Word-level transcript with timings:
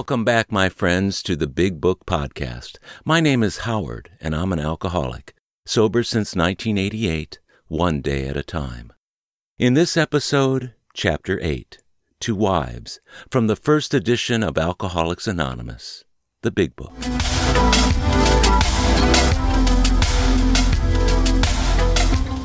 Welcome 0.00 0.24
back, 0.24 0.50
my 0.50 0.70
friends, 0.70 1.22
to 1.24 1.36
the 1.36 1.46
Big 1.46 1.78
Book 1.78 2.06
Podcast. 2.06 2.78
My 3.04 3.20
name 3.20 3.42
is 3.42 3.68
Howard, 3.68 4.08
and 4.18 4.34
I'm 4.34 4.50
an 4.50 4.58
alcoholic, 4.58 5.34
sober 5.66 6.02
since 6.02 6.34
1988, 6.34 7.38
one 7.68 8.00
day 8.00 8.26
at 8.26 8.34
a 8.34 8.42
time. 8.42 8.94
In 9.58 9.74
this 9.74 9.98
episode, 9.98 10.72
Chapter 10.94 11.38
8 11.42 11.82
To 12.20 12.34
Wives, 12.34 12.98
from 13.30 13.46
the 13.46 13.54
first 13.54 13.92
edition 13.92 14.42
of 14.42 14.56
Alcoholics 14.56 15.26
Anonymous, 15.26 16.06
the 16.40 16.50
Big 16.50 16.74
Book. 16.76 16.94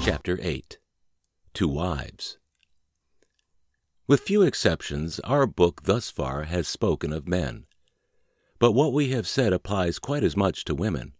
Chapter 0.03 0.37
8 0.41 0.77
To 1.53 1.69
Wives. 1.69 2.37
With 4.08 4.22
few 4.22 4.44
exceptions, 4.44 5.20
our 5.22 5.48
book 5.48 5.86
thus 5.86 6.12
far 6.12 6.44
has 6.44 6.68
spoken 6.68 7.12
of 7.12 7.27
men. 7.27 7.66
But 8.59 8.73
what 8.73 8.94
we 8.94 9.09
have 9.09 9.28
said 9.28 9.52
applies 9.52 9.98
quite 9.98 10.23
as 10.23 10.38
much 10.38 10.64
to 10.66 10.76
women. 10.76 11.14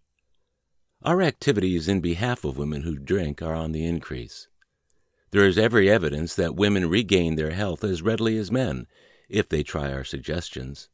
Our 1.02 1.24
activities 1.24 1.88
in 1.88 2.00
behalf 2.00 2.46
of 2.46 2.60
women 2.60 2.84
who 2.84 3.00
drink 3.00 3.42
are 3.42 3.56
on 3.56 3.72
the 3.72 3.84
increase. 3.84 4.50
There 5.32 5.48
is 5.48 5.58
every 5.58 5.90
evidence 5.90 6.36
that 6.36 6.56
women 6.56 6.88
regain 6.88 7.38
their 7.38 7.52
health 7.52 7.84
as 7.84 8.04
readily 8.04 8.38
as 8.38 8.52
men, 8.52 8.86
if 9.30 9.50
they 9.50 9.64
try 9.64 9.92
our 9.92 10.04
suggestions. 10.04 10.88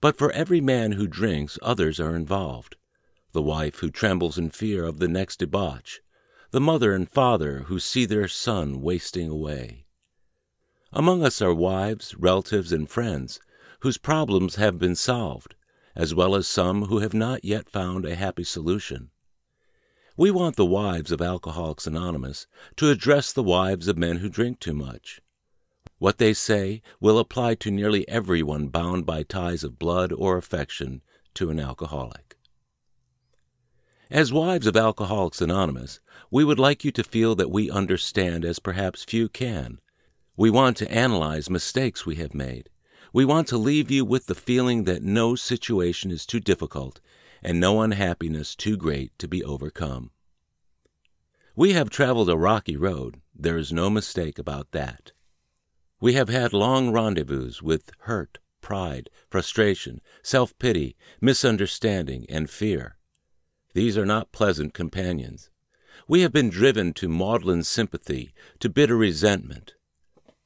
But 0.00 0.16
for 0.16 0.30
every 0.30 0.60
man 0.60 0.92
who 0.92 1.08
drinks, 1.08 1.58
others 1.60 1.98
are 1.98 2.14
involved. 2.14 2.76
The 3.32 3.42
wife 3.42 3.80
who 3.80 3.90
trembles 3.90 4.38
in 4.38 4.50
fear 4.50 4.84
of 4.84 5.00
the 5.00 5.08
next 5.08 5.40
debauch, 5.40 6.02
the 6.52 6.60
mother 6.60 6.94
and 6.94 7.10
father 7.10 7.64
who 7.66 7.80
see 7.80 8.04
their 8.04 8.28
son 8.28 8.80
wasting 8.80 9.28
away 9.28 9.83
among 10.94 11.24
us 11.24 11.42
are 11.42 11.52
wives, 11.52 12.14
relatives, 12.16 12.72
and 12.72 12.88
friends 12.88 13.40
whose 13.80 13.98
problems 13.98 14.54
have 14.54 14.78
been 14.78 14.94
solved, 14.94 15.54
as 15.96 16.14
well 16.14 16.34
as 16.34 16.46
some 16.46 16.84
who 16.84 17.00
have 17.00 17.12
not 17.12 17.44
yet 17.44 17.68
found 17.68 18.06
a 18.06 18.14
happy 18.14 18.44
solution. 18.44 19.10
We 20.16 20.30
want 20.30 20.54
the 20.54 20.64
wives 20.64 21.10
of 21.10 21.20
Alcoholics 21.20 21.88
Anonymous 21.88 22.46
to 22.76 22.90
address 22.90 23.32
the 23.32 23.42
wives 23.42 23.88
of 23.88 23.98
men 23.98 24.18
who 24.18 24.28
drink 24.28 24.60
too 24.60 24.72
much. 24.72 25.20
What 25.98 26.18
they 26.18 26.32
say 26.32 26.80
will 27.00 27.18
apply 27.18 27.56
to 27.56 27.70
nearly 27.70 28.08
everyone 28.08 28.68
bound 28.68 29.04
by 29.04 29.24
ties 29.24 29.64
of 29.64 29.78
blood 29.78 30.12
or 30.12 30.36
affection 30.36 31.02
to 31.34 31.50
an 31.50 31.58
alcoholic. 31.58 32.36
As 34.10 34.32
wives 34.32 34.68
of 34.68 34.76
Alcoholics 34.76 35.40
Anonymous, 35.40 35.98
we 36.30 36.44
would 36.44 36.58
like 36.58 36.84
you 36.84 36.92
to 36.92 37.02
feel 37.02 37.34
that 37.34 37.50
we 37.50 37.70
understand 37.70 38.44
as 38.44 38.60
perhaps 38.60 39.02
few 39.02 39.28
can 39.28 39.80
we 40.36 40.50
want 40.50 40.76
to 40.78 40.90
analyze 40.90 41.48
mistakes 41.48 42.04
we 42.04 42.16
have 42.16 42.34
made. 42.34 42.68
We 43.12 43.24
want 43.24 43.46
to 43.48 43.58
leave 43.58 43.90
you 43.90 44.04
with 44.04 44.26
the 44.26 44.34
feeling 44.34 44.84
that 44.84 45.02
no 45.02 45.36
situation 45.36 46.10
is 46.10 46.26
too 46.26 46.40
difficult 46.40 47.00
and 47.42 47.60
no 47.60 47.82
unhappiness 47.82 48.56
too 48.56 48.76
great 48.76 49.16
to 49.18 49.28
be 49.28 49.44
overcome. 49.44 50.10
We 51.54 51.74
have 51.74 51.90
traveled 51.90 52.28
a 52.28 52.36
rocky 52.36 52.76
road, 52.76 53.20
there 53.32 53.56
is 53.56 53.72
no 53.72 53.88
mistake 53.88 54.38
about 54.38 54.72
that. 54.72 55.12
We 56.00 56.14
have 56.14 56.28
had 56.28 56.52
long 56.52 56.90
rendezvous 56.90 57.52
with 57.62 57.92
hurt, 58.00 58.38
pride, 58.60 59.10
frustration, 59.30 60.00
self 60.22 60.58
pity, 60.58 60.96
misunderstanding, 61.20 62.26
and 62.28 62.50
fear. 62.50 62.96
These 63.74 63.96
are 63.96 64.06
not 64.06 64.32
pleasant 64.32 64.74
companions. 64.74 65.50
We 66.08 66.22
have 66.22 66.32
been 66.32 66.50
driven 66.50 66.92
to 66.94 67.08
maudlin 67.08 67.62
sympathy, 67.62 68.34
to 68.58 68.68
bitter 68.68 68.96
resentment, 68.96 69.74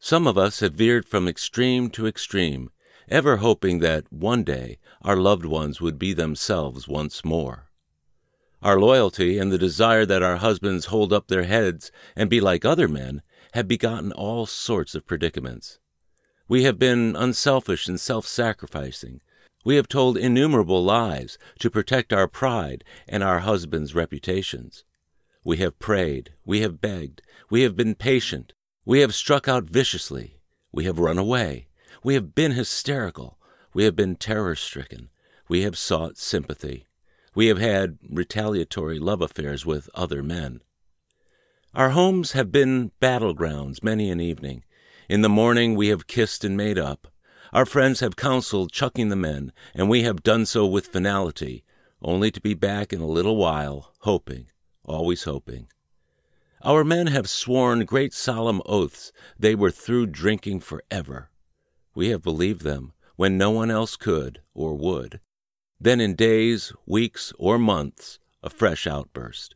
some 0.00 0.26
of 0.26 0.38
us 0.38 0.60
have 0.60 0.74
veered 0.74 1.04
from 1.06 1.26
extreme 1.26 1.90
to 1.90 2.06
extreme, 2.06 2.70
ever 3.08 3.38
hoping 3.38 3.80
that 3.80 4.12
one 4.12 4.44
day 4.44 4.78
our 5.02 5.16
loved 5.16 5.44
ones 5.44 5.80
would 5.80 5.98
be 5.98 6.12
themselves 6.12 6.86
once 6.86 7.24
more. 7.24 7.68
Our 8.62 8.78
loyalty 8.78 9.38
and 9.38 9.52
the 9.52 9.58
desire 9.58 10.04
that 10.06 10.22
our 10.22 10.36
husbands 10.36 10.86
hold 10.86 11.12
up 11.12 11.28
their 11.28 11.44
heads 11.44 11.90
and 12.16 12.28
be 12.28 12.40
like 12.40 12.64
other 12.64 12.88
men 12.88 13.22
have 13.54 13.68
begotten 13.68 14.12
all 14.12 14.46
sorts 14.46 14.94
of 14.94 15.06
predicaments. 15.06 15.78
We 16.48 16.64
have 16.64 16.78
been 16.78 17.14
unselfish 17.16 17.88
and 17.88 18.00
self 18.00 18.26
sacrificing. 18.26 19.20
We 19.64 19.76
have 19.76 19.88
told 19.88 20.16
innumerable 20.16 20.82
lies 20.82 21.38
to 21.58 21.70
protect 21.70 22.12
our 22.12 22.28
pride 22.28 22.84
and 23.08 23.22
our 23.22 23.40
husbands' 23.40 23.94
reputations. 23.94 24.84
We 25.44 25.58
have 25.58 25.78
prayed, 25.78 26.34
we 26.44 26.60
have 26.60 26.80
begged, 26.80 27.22
we 27.50 27.62
have 27.62 27.76
been 27.76 27.94
patient, 27.94 28.54
we 28.88 29.00
have 29.00 29.14
struck 29.14 29.46
out 29.46 29.64
viciously. 29.64 30.40
We 30.72 30.84
have 30.84 30.98
run 30.98 31.18
away. 31.18 31.68
We 32.02 32.14
have 32.14 32.34
been 32.34 32.52
hysterical. 32.52 33.38
We 33.74 33.84
have 33.84 33.94
been 33.94 34.16
terror 34.16 34.54
stricken. 34.54 35.10
We 35.46 35.60
have 35.60 35.76
sought 35.76 36.16
sympathy. 36.16 36.86
We 37.34 37.48
have 37.48 37.58
had 37.58 37.98
retaliatory 38.08 38.98
love 38.98 39.20
affairs 39.20 39.66
with 39.66 39.90
other 39.94 40.22
men. 40.22 40.62
Our 41.74 41.90
homes 41.90 42.32
have 42.32 42.50
been 42.50 42.92
battlegrounds 42.98 43.82
many 43.82 44.10
an 44.10 44.22
evening. 44.22 44.64
In 45.06 45.20
the 45.20 45.28
morning 45.28 45.74
we 45.74 45.88
have 45.88 46.06
kissed 46.06 46.42
and 46.42 46.56
made 46.56 46.78
up. 46.78 47.08
Our 47.52 47.66
friends 47.66 48.00
have 48.00 48.16
counseled 48.16 48.72
chucking 48.72 49.10
the 49.10 49.16
men, 49.16 49.52
and 49.74 49.90
we 49.90 50.04
have 50.04 50.22
done 50.22 50.46
so 50.46 50.66
with 50.66 50.86
finality, 50.86 51.62
only 52.00 52.30
to 52.30 52.40
be 52.40 52.54
back 52.54 52.94
in 52.94 53.02
a 53.02 53.06
little 53.06 53.36
while, 53.36 53.92
hoping, 53.98 54.46
always 54.82 55.24
hoping. 55.24 55.68
Our 56.62 56.82
men 56.82 57.06
have 57.06 57.28
sworn 57.28 57.84
great 57.84 58.12
solemn 58.12 58.60
oaths 58.66 59.12
they 59.38 59.54
were 59.54 59.70
through 59.70 60.06
drinking 60.06 60.60
forever. 60.60 61.30
We 61.94 62.08
have 62.08 62.22
believed 62.22 62.62
them 62.62 62.92
when 63.16 63.38
no 63.38 63.50
one 63.50 63.70
else 63.70 63.96
could 63.96 64.40
or 64.54 64.74
would. 64.74 65.20
Then 65.80 66.00
in 66.00 66.14
days, 66.14 66.72
weeks, 66.86 67.32
or 67.38 67.58
months, 67.58 68.18
a 68.42 68.50
fresh 68.50 68.86
outburst. 68.86 69.54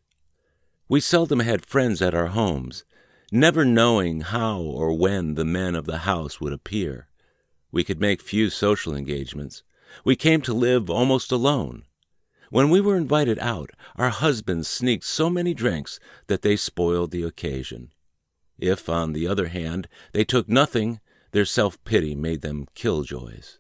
We 0.88 1.00
seldom 1.00 1.40
had 1.40 1.66
friends 1.66 2.00
at 2.02 2.14
our 2.14 2.28
homes, 2.28 2.84
never 3.32 3.64
knowing 3.64 4.20
how 4.20 4.60
or 4.60 4.92
when 4.96 5.34
the 5.34 5.44
men 5.44 5.74
of 5.74 5.86
the 5.86 5.98
house 5.98 6.40
would 6.40 6.52
appear. 6.52 7.08
We 7.72 7.82
could 7.82 8.00
make 8.00 8.22
few 8.22 8.50
social 8.50 8.94
engagements. 8.94 9.62
We 10.04 10.14
came 10.16 10.42
to 10.42 10.54
live 10.54 10.90
almost 10.90 11.32
alone. 11.32 11.84
When 12.52 12.68
we 12.68 12.82
were 12.82 12.98
invited 12.98 13.38
out, 13.38 13.70
our 13.96 14.10
husbands 14.10 14.68
sneaked 14.68 15.04
so 15.04 15.30
many 15.30 15.54
drinks 15.54 15.98
that 16.26 16.42
they 16.42 16.56
spoiled 16.56 17.10
the 17.10 17.22
occasion. 17.22 17.92
If, 18.58 18.90
on 18.90 19.14
the 19.14 19.26
other 19.26 19.48
hand, 19.48 19.88
they 20.12 20.22
took 20.24 20.50
nothing, 20.50 21.00
their 21.30 21.46
self 21.46 21.82
pity 21.84 22.14
made 22.14 22.42
them 22.42 22.66
killjoys. 22.74 23.58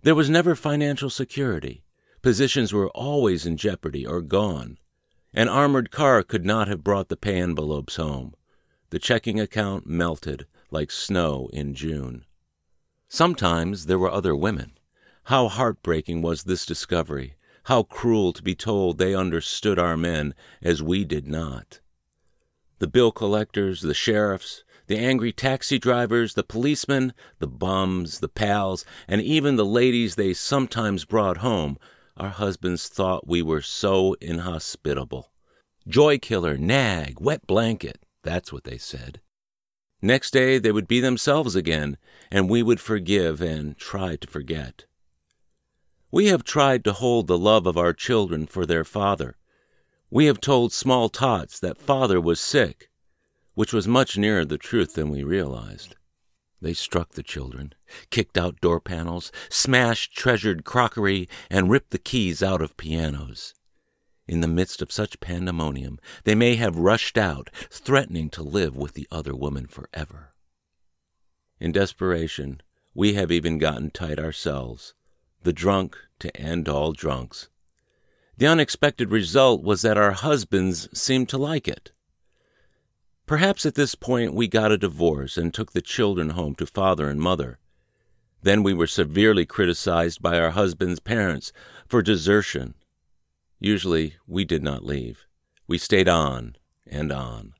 There 0.00 0.14
was 0.14 0.30
never 0.30 0.54
financial 0.54 1.10
security. 1.10 1.84
Positions 2.22 2.72
were 2.72 2.88
always 2.92 3.44
in 3.44 3.58
jeopardy 3.58 4.06
or 4.06 4.22
gone. 4.22 4.78
An 5.34 5.48
armored 5.48 5.90
car 5.90 6.22
could 6.22 6.46
not 6.46 6.68
have 6.68 6.82
brought 6.82 7.10
the 7.10 7.16
pay 7.18 7.42
envelopes 7.42 7.96
home. 7.96 8.32
The 8.88 8.98
checking 8.98 9.38
account 9.38 9.86
melted 9.86 10.46
like 10.70 10.90
snow 10.90 11.50
in 11.52 11.74
June. 11.74 12.24
Sometimes 13.10 13.84
there 13.84 13.98
were 13.98 14.10
other 14.10 14.34
women. 14.34 14.78
How 15.24 15.48
heartbreaking 15.48 16.22
was 16.22 16.44
this 16.44 16.64
discovery 16.64 17.34
how 17.64 17.82
cruel 17.82 18.32
to 18.32 18.42
be 18.42 18.54
told 18.54 18.98
they 18.98 19.14
understood 19.14 19.78
our 19.78 19.96
men 19.96 20.34
as 20.62 20.82
we 20.82 21.04
did 21.04 21.26
not. 21.26 21.80
The 22.78 22.88
bill 22.88 23.12
collectors, 23.12 23.82
the 23.82 23.94
sheriffs, 23.94 24.64
the 24.88 24.98
angry 24.98 25.32
taxi 25.32 25.78
drivers, 25.78 26.34
the 26.34 26.42
policemen, 26.42 27.12
the 27.38 27.46
bums, 27.46 28.20
the 28.20 28.28
pals, 28.28 28.84
and 29.06 29.22
even 29.22 29.56
the 29.56 29.64
ladies 29.64 30.16
they 30.16 30.34
sometimes 30.34 31.04
brought 31.04 31.38
home, 31.38 31.78
our 32.16 32.28
husbands 32.28 32.88
thought 32.88 33.26
we 33.26 33.40
were 33.40 33.62
so 33.62 34.14
inhospitable. 34.20 35.32
Joy 35.86 36.18
killer, 36.18 36.58
nag, 36.58 37.20
wet 37.20 37.46
blanket, 37.46 38.04
that's 38.22 38.52
what 38.52 38.64
they 38.64 38.78
said. 38.78 39.20
Next 40.00 40.32
day 40.32 40.58
they 40.58 40.72
would 40.72 40.88
be 40.88 41.00
themselves 41.00 41.54
again, 41.54 41.96
and 42.30 42.50
we 42.50 42.62
would 42.62 42.80
forgive 42.80 43.40
and 43.40 43.76
try 43.78 44.16
to 44.16 44.26
forget. 44.26 44.86
We 46.14 46.26
have 46.26 46.44
tried 46.44 46.84
to 46.84 46.92
hold 46.92 47.26
the 47.26 47.38
love 47.38 47.66
of 47.66 47.78
our 47.78 47.94
children 47.94 48.46
for 48.46 48.66
their 48.66 48.84
father. 48.84 49.38
We 50.10 50.26
have 50.26 50.42
told 50.42 50.70
small 50.70 51.08
tots 51.08 51.58
that 51.58 51.78
father 51.78 52.20
was 52.20 52.38
sick, 52.38 52.90
which 53.54 53.72
was 53.72 53.88
much 53.88 54.18
nearer 54.18 54.44
the 54.44 54.58
truth 54.58 54.92
than 54.92 55.08
we 55.08 55.24
realized. 55.24 55.96
They 56.60 56.74
struck 56.74 57.12
the 57.12 57.22
children, 57.22 57.72
kicked 58.10 58.36
out 58.36 58.60
door 58.60 58.78
panels, 58.78 59.32
smashed 59.48 60.14
treasured 60.14 60.64
crockery, 60.64 61.30
and 61.50 61.70
ripped 61.70 61.92
the 61.92 61.98
keys 61.98 62.42
out 62.42 62.60
of 62.60 62.76
pianos. 62.76 63.54
In 64.28 64.42
the 64.42 64.46
midst 64.48 64.82
of 64.82 64.92
such 64.92 65.18
pandemonium, 65.18 65.98
they 66.24 66.34
may 66.34 66.56
have 66.56 66.76
rushed 66.76 67.16
out, 67.16 67.48
threatening 67.70 68.28
to 68.30 68.42
live 68.42 68.76
with 68.76 68.92
the 68.92 69.08
other 69.10 69.34
woman 69.34 69.66
forever. 69.66 70.32
In 71.58 71.72
desperation, 71.72 72.60
we 72.92 73.14
have 73.14 73.32
even 73.32 73.56
gotten 73.56 73.90
tight 73.90 74.18
ourselves 74.18 74.92
the 75.42 75.52
drunk 75.52 75.96
to 76.20 76.36
end 76.36 76.68
all 76.68 76.92
drunks. 76.92 77.48
The 78.36 78.46
unexpected 78.46 79.10
result 79.10 79.62
was 79.62 79.82
that 79.82 79.98
our 79.98 80.12
husbands 80.12 80.88
seemed 80.92 81.28
to 81.28 81.38
like 81.38 81.68
it. 81.68 81.92
Perhaps 83.26 83.64
at 83.64 83.74
this 83.74 83.94
point 83.94 84.34
we 84.34 84.48
got 84.48 84.72
a 84.72 84.78
divorce 84.78 85.36
and 85.36 85.52
took 85.52 85.72
the 85.72 85.80
children 85.80 86.30
home 86.30 86.54
to 86.56 86.66
father 86.66 87.08
and 87.08 87.20
mother. 87.20 87.58
Then 88.42 88.62
we 88.62 88.74
were 88.74 88.86
severely 88.86 89.46
criticized 89.46 90.20
by 90.20 90.38
our 90.38 90.50
husband's 90.50 91.00
parents 91.00 91.52
for 91.86 92.02
desertion. 92.02 92.74
Usually 93.60 94.16
we 94.26 94.44
did 94.44 94.62
not 94.62 94.84
leave. 94.84 95.26
We 95.68 95.78
stayed 95.78 96.08
on 96.08 96.56
and 96.86 97.12
on. 97.12 97.54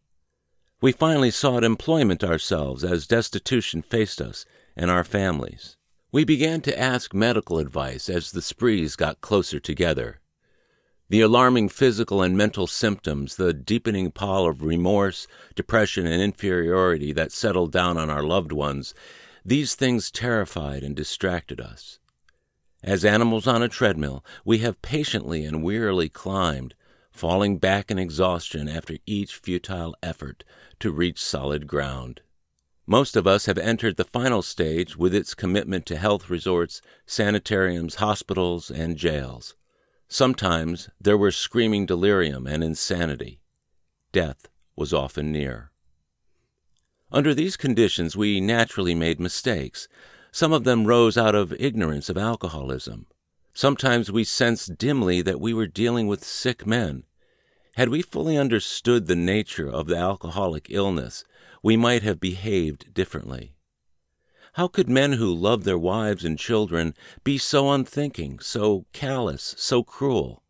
We 0.80 0.90
finally 0.90 1.30
sought 1.30 1.62
employment 1.62 2.24
ourselves 2.24 2.82
as 2.82 3.06
destitution 3.06 3.82
faced 3.82 4.20
us 4.20 4.44
and 4.76 4.90
our 4.90 5.04
families. 5.04 5.76
We 6.14 6.24
began 6.24 6.60
to 6.62 6.78
ask 6.78 7.14
medical 7.14 7.58
advice 7.58 8.10
as 8.10 8.32
the 8.32 8.42
sprees 8.42 8.96
got 8.96 9.22
closer 9.22 9.58
together. 9.58 10.20
The 11.08 11.22
alarming 11.22 11.70
physical 11.70 12.20
and 12.20 12.36
mental 12.36 12.66
symptoms, 12.66 13.36
the 13.36 13.54
deepening 13.54 14.10
pall 14.10 14.46
of 14.46 14.62
remorse, 14.62 15.26
depression, 15.54 16.06
and 16.06 16.20
inferiority 16.20 17.14
that 17.14 17.32
settled 17.32 17.72
down 17.72 17.96
on 17.96 18.10
our 18.10 18.22
loved 18.22 18.52
ones, 18.52 18.92
these 19.42 19.74
things 19.74 20.10
terrified 20.10 20.82
and 20.82 20.94
distracted 20.94 21.62
us. 21.62 21.98
As 22.84 23.06
animals 23.06 23.46
on 23.46 23.62
a 23.62 23.68
treadmill, 23.68 24.22
we 24.44 24.58
have 24.58 24.82
patiently 24.82 25.46
and 25.46 25.62
wearily 25.62 26.10
climbed, 26.10 26.74
falling 27.10 27.56
back 27.56 27.90
in 27.90 27.98
exhaustion 27.98 28.68
after 28.68 28.98
each 29.06 29.36
futile 29.36 29.96
effort 30.02 30.44
to 30.80 30.92
reach 30.92 31.22
solid 31.22 31.66
ground. 31.66 32.20
Most 32.86 33.16
of 33.16 33.26
us 33.26 33.46
have 33.46 33.58
entered 33.58 33.96
the 33.96 34.04
final 34.04 34.42
stage 34.42 34.96
with 34.96 35.14
its 35.14 35.34
commitment 35.34 35.86
to 35.86 35.96
health 35.96 36.28
resorts, 36.28 36.82
sanitariums, 37.06 37.96
hospitals, 37.96 38.70
and 38.70 38.96
jails. 38.96 39.54
Sometimes 40.08 40.90
there 41.00 41.16
was 41.16 41.36
screaming 41.36 41.86
delirium 41.86 42.46
and 42.46 42.64
insanity. 42.64 43.40
Death 44.10 44.48
was 44.76 44.92
often 44.92 45.30
near. 45.30 45.70
Under 47.10 47.34
these 47.34 47.56
conditions, 47.56 48.16
we 48.16 48.40
naturally 48.40 48.94
made 48.94 49.20
mistakes. 49.20 49.86
Some 50.32 50.52
of 50.52 50.64
them 50.64 50.86
rose 50.86 51.16
out 51.16 51.34
of 51.34 51.52
ignorance 51.52 52.08
of 52.08 52.18
alcoholism. 52.18 53.06
Sometimes 53.54 54.10
we 54.10 54.24
sensed 54.24 54.76
dimly 54.76 55.22
that 55.22 55.40
we 55.40 55.54
were 55.54 55.66
dealing 55.66 56.08
with 56.08 56.24
sick 56.24 56.66
men, 56.66 57.04
had 57.76 57.88
we 57.88 58.02
fully 58.02 58.36
understood 58.36 59.06
the 59.06 59.16
nature 59.16 59.68
of 59.68 59.86
the 59.86 59.96
alcoholic 59.96 60.66
illness, 60.68 61.24
we 61.62 61.76
might 61.76 62.02
have 62.02 62.20
behaved 62.20 62.92
differently. 62.92 63.54
How 64.54 64.68
could 64.68 64.88
men 64.88 65.14
who 65.14 65.34
loved 65.34 65.64
their 65.64 65.78
wives 65.78 66.24
and 66.24 66.38
children 66.38 66.94
be 67.24 67.38
so 67.38 67.70
unthinking, 67.70 68.40
so 68.40 68.84
callous, 68.92 69.54
so 69.56 69.82
cruel? 69.82 70.42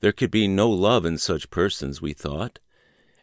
There 0.00 0.12
could 0.12 0.30
be 0.30 0.46
no 0.46 0.68
love 0.68 1.06
in 1.06 1.16
such 1.16 1.48
persons, 1.48 2.02
we 2.02 2.12
thought. 2.12 2.58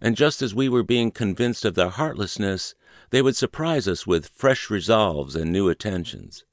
And 0.01 0.17
just 0.17 0.41
as 0.41 0.55
we 0.55 0.67
were 0.67 0.81
being 0.81 1.11
convinced 1.11 1.63
of 1.63 1.75
their 1.75 1.89
heartlessness, 1.89 2.73
they 3.11 3.21
would 3.21 3.35
surprise 3.35 3.87
us 3.87 4.07
with 4.07 4.31
fresh 4.33 4.71
resolves 4.71 5.35
and 5.35 5.51
new 5.51 5.69
attentions. 5.69 6.43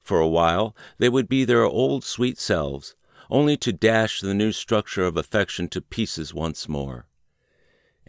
For 0.00 0.18
a 0.18 0.28
while, 0.28 0.74
they 0.96 1.10
would 1.10 1.28
be 1.28 1.44
their 1.44 1.64
old 1.64 2.04
sweet 2.04 2.38
selves, 2.38 2.94
only 3.30 3.56
to 3.56 3.72
dash 3.72 4.20
the 4.20 4.34
new 4.34 4.52
structure 4.52 5.04
of 5.04 5.16
affection 5.16 5.68
to 5.68 5.80
pieces 5.80 6.32
once 6.32 6.68
more. 6.68 7.06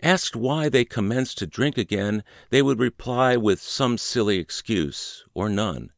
Asked 0.04 0.36
why 0.36 0.70
they 0.70 0.86
commenced 0.86 1.40
to 1.40 1.48
drink 1.48 1.78
again, 1.78 2.24
they 2.50 2.62
would 2.62 2.80
reply 2.80 3.36
with 3.36 3.60
some 3.60 3.98
silly 3.98 4.38
excuse, 4.38 5.26
or 5.34 5.50
none. 5.50 5.92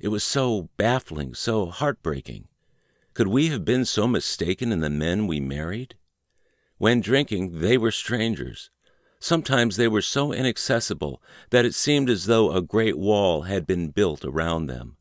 It 0.00 0.08
was 0.08 0.24
so 0.24 0.70
baffling, 0.76 1.34
so 1.34 1.66
heartbreaking. 1.66 2.48
Could 3.14 3.28
we 3.28 3.48
have 3.48 3.64
been 3.64 3.84
so 3.84 4.08
mistaken 4.08 4.72
in 4.72 4.80
the 4.80 4.88
men 4.88 5.26
we 5.26 5.38
married? 5.38 5.96
When 6.78 7.00
drinking, 7.00 7.60
they 7.60 7.76
were 7.76 7.92
strangers. 7.92 8.70
Sometimes 9.20 9.76
they 9.76 9.86
were 9.86 10.02
so 10.02 10.32
inaccessible 10.32 11.22
that 11.50 11.64
it 11.64 11.74
seemed 11.74 12.08
as 12.10 12.24
though 12.24 12.50
a 12.50 12.62
great 12.62 12.98
wall 12.98 13.42
had 13.42 13.66
been 13.66 13.90
built 13.90 14.24
around 14.24 14.66
them. 14.66 14.96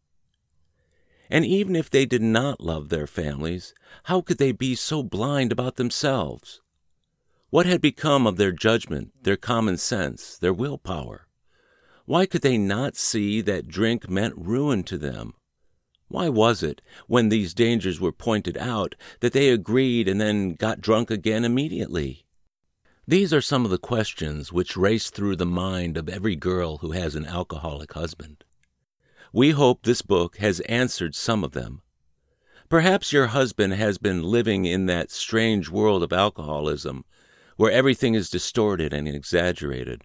And 1.32 1.46
even 1.46 1.78
if 1.78 1.90
they 1.90 2.06
did 2.06 2.22
not 2.22 2.60
love 2.60 2.90
their 2.90 3.08
families, 3.08 3.74
how 4.04 4.20
could 4.20 4.38
they 4.38 4.52
be 4.52 4.76
so 4.76 5.02
blind 5.02 5.54
about 5.54 5.78
themselves? 5.78 6.60
What 7.50 7.66
had 7.66 7.80
become 7.80 8.28
of 8.28 8.36
their 8.36 8.52
judgment, 8.52 9.14
their 9.24 9.38
common 9.38 9.78
sense, 9.78 10.38
their 10.38 10.52
willpower? 10.52 11.28
Why 12.06 12.26
could 12.26 12.42
they 12.42 12.58
not 12.58 12.98
see 12.98 13.40
that 13.42 13.70
drink 13.70 14.10
meant 14.10 14.34
ruin 14.36 14.84
to 14.84 14.98
them? 14.98 15.34
Why 16.10 16.28
was 16.28 16.62
it, 16.62 16.82
when 17.08 17.30
these 17.30 17.54
dangers 17.54 18.02
were 18.02 18.12
pointed 18.12 18.58
out, 18.58 18.96
that 19.22 19.32
they 19.32 19.50
agreed 19.50 20.10
and 20.10 20.20
then 20.20 20.56
got 20.56 20.82
drunk 20.82 21.10
again 21.10 21.46
immediately? 21.46 22.26
These 23.08 23.34
are 23.34 23.42
some 23.42 23.64
of 23.64 23.72
the 23.72 23.78
questions 23.78 24.52
which 24.52 24.76
race 24.76 25.10
through 25.10 25.38
the 25.38 25.46
mind 25.46 25.96
of 25.96 26.10
every 26.10 26.36
girl 26.36 26.80
who 26.80 26.92
has 26.92 27.16
an 27.16 27.26
alcoholic 27.26 27.94
husband. 27.94 28.44
We 29.34 29.52
hope 29.52 29.84
this 29.84 30.02
book 30.02 30.38
has 30.38 30.60
answered 30.62 31.16
some 31.16 31.46
of 31.46 31.54
them. 31.54 31.82
Perhaps 32.68 33.14
your 33.14 33.28
husband 33.28 33.74
has 33.74 33.98
been 33.98 34.24
living 34.24 34.66
in 34.66 34.88
that 34.88 35.10
strange 35.10 35.70
world 35.70 36.04
of 36.04 36.12
alcoholism 36.12 37.06
where 37.56 37.72
everything 37.72 38.14
is 38.14 38.30
distorted 38.30 38.92
and 38.92 39.08
exaggerated. 39.08 40.02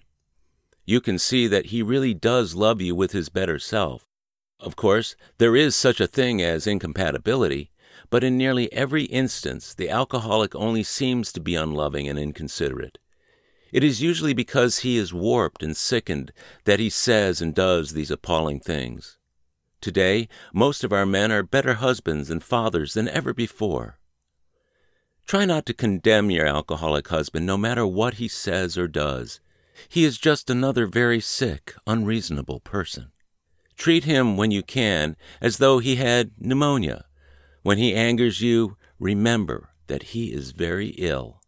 You 0.84 1.00
can 1.00 1.18
see 1.18 1.48
that 1.48 1.66
he 1.66 1.82
really 1.82 2.14
does 2.14 2.54
love 2.54 2.80
you 2.80 2.94
with 2.94 3.10
his 3.10 3.28
better 3.28 3.58
self. 3.58 4.06
Of 4.60 4.76
course, 4.76 5.16
there 5.38 5.56
is 5.56 5.74
such 5.74 6.00
a 6.00 6.06
thing 6.06 6.40
as 6.40 6.66
incompatibility, 6.66 7.72
but 8.10 8.22
in 8.22 8.38
nearly 8.38 8.72
every 8.72 9.04
instance, 9.04 9.74
the 9.74 9.90
alcoholic 9.90 10.54
only 10.54 10.84
seems 10.84 11.32
to 11.32 11.40
be 11.40 11.56
unloving 11.56 12.08
and 12.08 12.18
inconsiderate. 12.18 12.98
It 13.72 13.82
is 13.82 14.00
usually 14.00 14.32
because 14.32 14.78
he 14.78 14.96
is 14.96 15.12
warped 15.12 15.62
and 15.62 15.76
sickened 15.76 16.32
that 16.64 16.78
he 16.78 16.88
says 16.88 17.42
and 17.42 17.54
does 17.54 17.92
these 17.92 18.10
appalling 18.10 18.60
things. 18.60 19.15
Today, 19.80 20.28
most 20.52 20.84
of 20.84 20.92
our 20.92 21.06
men 21.06 21.30
are 21.30 21.42
better 21.42 21.74
husbands 21.74 22.30
and 22.30 22.42
fathers 22.42 22.94
than 22.94 23.08
ever 23.08 23.32
before. 23.32 23.98
Try 25.26 25.44
not 25.44 25.66
to 25.66 25.74
condemn 25.74 26.30
your 26.30 26.46
alcoholic 26.46 27.08
husband 27.08 27.46
no 27.46 27.56
matter 27.56 27.86
what 27.86 28.14
he 28.14 28.28
says 28.28 28.78
or 28.78 28.86
does. 28.86 29.40
He 29.88 30.04
is 30.04 30.18
just 30.18 30.48
another 30.48 30.86
very 30.86 31.20
sick, 31.20 31.74
unreasonable 31.86 32.60
person. 32.60 33.10
Treat 33.76 34.04
him 34.04 34.36
when 34.36 34.50
you 34.50 34.62
can 34.62 35.16
as 35.40 35.58
though 35.58 35.78
he 35.78 35.96
had 35.96 36.30
pneumonia. 36.38 37.04
When 37.62 37.78
he 37.78 37.94
angers 37.94 38.40
you, 38.40 38.76
remember 38.98 39.70
that 39.88 40.04
he 40.14 40.32
is 40.32 40.52
very 40.52 40.88
ill. 40.98 41.40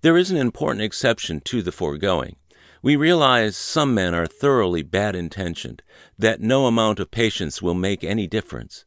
There 0.00 0.16
is 0.16 0.30
an 0.30 0.36
important 0.36 0.82
exception 0.82 1.40
to 1.40 1.62
the 1.62 1.72
foregoing. 1.72 2.36
We 2.82 2.96
realize 2.96 3.56
some 3.56 3.94
men 3.94 4.14
are 4.14 4.26
thoroughly 4.26 4.82
bad 4.82 5.16
intentioned, 5.16 5.82
that 6.18 6.40
no 6.40 6.66
amount 6.66 7.00
of 7.00 7.10
patience 7.10 7.62
will 7.62 7.74
make 7.74 8.04
any 8.04 8.26
difference. 8.26 8.84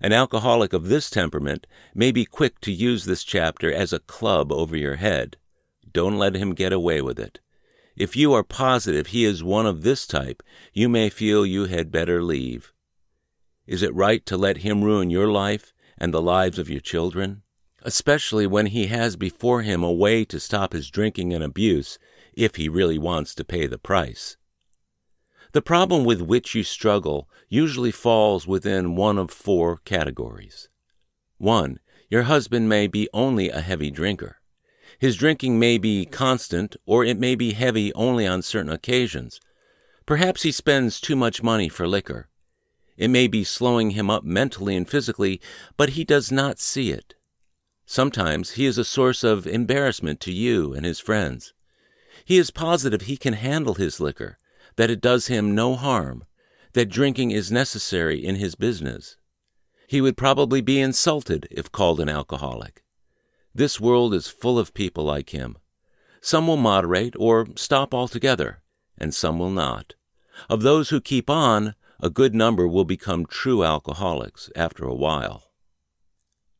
An 0.00 0.12
alcoholic 0.12 0.72
of 0.72 0.88
this 0.88 1.10
temperament 1.10 1.66
may 1.94 2.12
be 2.12 2.24
quick 2.24 2.60
to 2.60 2.72
use 2.72 3.04
this 3.04 3.24
chapter 3.24 3.72
as 3.72 3.92
a 3.92 3.98
club 3.98 4.52
over 4.52 4.76
your 4.76 4.96
head. 4.96 5.36
Don't 5.92 6.18
let 6.18 6.36
him 6.36 6.54
get 6.54 6.72
away 6.72 7.02
with 7.02 7.18
it. 7.18 7.40
If 7.96 8.14
you 8.14 8.32
are 8.32 8.44
positive 8.44 9.08
he 9.08 9.24
is 9.24 9.42
one 9.42 9.66
of 9.66 9.82
this 9.82 10.06
type, 10.06 10.42
you 10.72 10.88
may 10.88 11.10
feel 11.10 11.44
you 11.44 11.64
had 11.64 11.90
better 11.90 12.22
leave. 12.22 12.72
Is 13.66 13.82
it 13.82 13.94
right 13.94 14.24
to 14.26 14.36
let 14.36 14.58
him 14.58 14.84
ruin 14.84 15.10
your 15.10 15.28
life 15.28 15.74
and 15.98 16.14
the 16.14 16.22
lives 16.22 16.58
of 16.58 16.70
your 16.70 16.80
children? 16.80 17.42
especially 17.82 18.46
when 18.46 18.66
he 18.66 18.86
has 18.88 19.16
before 19.16 19.62
him 19.62 19.82
a 19.82 19.92
way 19.92 20.24
to 20.24 20.40
stop 20.40 20.72
his 20.72 20.90
drinking 20.90 21.32
and 21.32 21.44
abuse 21.44 21.98
if 22.38 22.54
he 22.54 22.68
really 22.68 22.98
wants 22.98 23.34
to 23.34 23.44
pay 23.44 23.66
the 23.66 23.78
price. 23.78 24.36
The 25.52 25.60
problem 25.60 26.04
with 26.04 26.22
which 26.22 26.54
you 26.54 26.62
struggle 26.62 27.28
usually 27.48 27.90
falls 27.90 28.46
within 28.46 28.94
one 28.94 29.18
of 29.18 29.30
four 29.30 29.78
categories. 29.84 30.68
1. 31.38 31.80
Your 32.08 32.22
husband 32.22 32.68
may 32.68 32.86
be 32.86 33.08
only 33.12 33.50
a 33.50 33.60
heavy 33.60 33.90
drinker. 33.90 34.36
His 34.98 35.16
drinking 35.16 35.58
may 35.58 35.78
be 35.78 36.06
constant, 36.06 36.76
or 36.86 37.04
it 37.04 37.18
may 37.18 37.34
be 37.34 37.52
heavy 37.52 37.92
only 37.94 38.26
on 38.26 38.42
certain 38.42 38.72
occasions. 38.72 39.40
Perhaps 40.06 40.42
he 40.42 40.52
spends 40.52 41.00
too 41.00 41.16
much 41.16 41.42
money 41.42 41.68
for 41.68 41.88
liquor. 41.88 42.28
It 42.96 43.08
may 43.08 43.26
be 43.26 43.44
slowing 43.44 43.90
him 43.90 44.10
up 44.10 44.24
mentally 44.24 44.76
and 44.76 44.88
physically, 44.88 45.40
but 45.76 45.90
he 45.90 46.04
does 46.04 46.32
not 46.32 46.58
see 46.58 46.90
it. 46.90 47.14
Sometimes 47.86 48.52
he 48.52 48.66
is 48.66 48.78
a 48.78 48.84
source 48.84 49.24
of 49.24 49.46
embarrassment 49.46 50.20
to 50.20 50.32
you 50.32 50.74
and 50.74 50.84
his 50.84 51.00
friends. 51.00 51.52
He 52.24 52.38
is 52.38 52.50
positive 52.50 53.02
he 53.02 53.16
can 53.16 53.34
handle 53.34 53.74
his 53.74 54.00
liquor, 54.00 54.38
that 54.76 54.90
it 54.90 55.00
does 55.00 55.26
him 55.26 55.54
no 55.54 55.74
harm, 55.74 56.24
that 56.72 56.88
drinking 56.88 57.30
is 57.30 57.50
necessary 57.50 58.24
in 58.24 58.36
his 58.36 58.54
business. 58.54 59.16
He 59.88 60.00
would 60.00 60.16
probably 60.16 60.60
be 60.60 60.80
insulted 60.80 61.48
if 61.50 61.72
called 61.72 62.00
an 62.00 62.08
alcoholic. 62.08 62.84
This 63.54 63.80
world 63.80 64.14
is 64.14 64.28
full 64.28 64.58
of 64.58 64.74
people 64.74 65.04
like 65.04 65.30
him. 65.30 65.56
Some 66.20 66.46
will 66.46 66.56
moderate 66.56 67.14
or 67.18 67.46
stop 67.56 67.94
altogether, 67.94 68.62
and 68.96 69.14
some 69.14 69.38
will 69.38 69.50
not. 69.50 69.94
Of 70.48 70.62
those 70.62 70.90
who 70.90 71.00
keep 71.00 71.30
on, 71.30 71.74
a 72.00 72.10
good 72.10 72.34
number 72.34 72.68
will 72.68 72.84
become 72.84 73.26
true 73.26 73.64
alcoholics 73.64 74.50
after 74.54 74.84
a 74.84 74.94
while. 74.94 75.50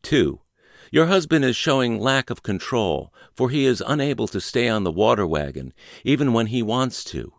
2. 0.02 0.40
Your 0.90 1.06
husband 1.06 1.44
is 1.44 1.56
showing 1.56 1.98
lack 1.98 2.30
of 2.30 2.42
control, 2.42 3.12
for 3.34 3.50
he 3.50 3.66
is 3.66 3.82
unable 3.86 4.26
to 4.28 4.40
stay 4.40 4.68
on 4.68 4.84
the 4.84 4.92
water 4.92 5.26
wagon, 5.26 5.72
even 6.04 6.32
when 6.32 6.46
he 6.46 6.62
wants 6.62 7.04
to. 7.04 7.34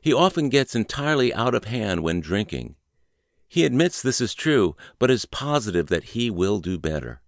He 0.00 0.12
often 0.12 0.48
gets 0.48 0.74
entirely 0.74 1.32
out 1.32 1.54
of 1.54 1.64
hand 1.64 2.02
when 2.02 2.20
drinking. 2.20 2.76
He 3.48 3.64
admits 3.64 4.02
this 4.02 4.20
is 4.20 4.34
true, 4.34 4.76
but 4.98 5.10
is 5.10 5.24
positive 5.26 5.86
that 5.88 6.04
he 6.14 6.30
will 6.30 6.58
do 6.58 6.78
better. 6.78 7.22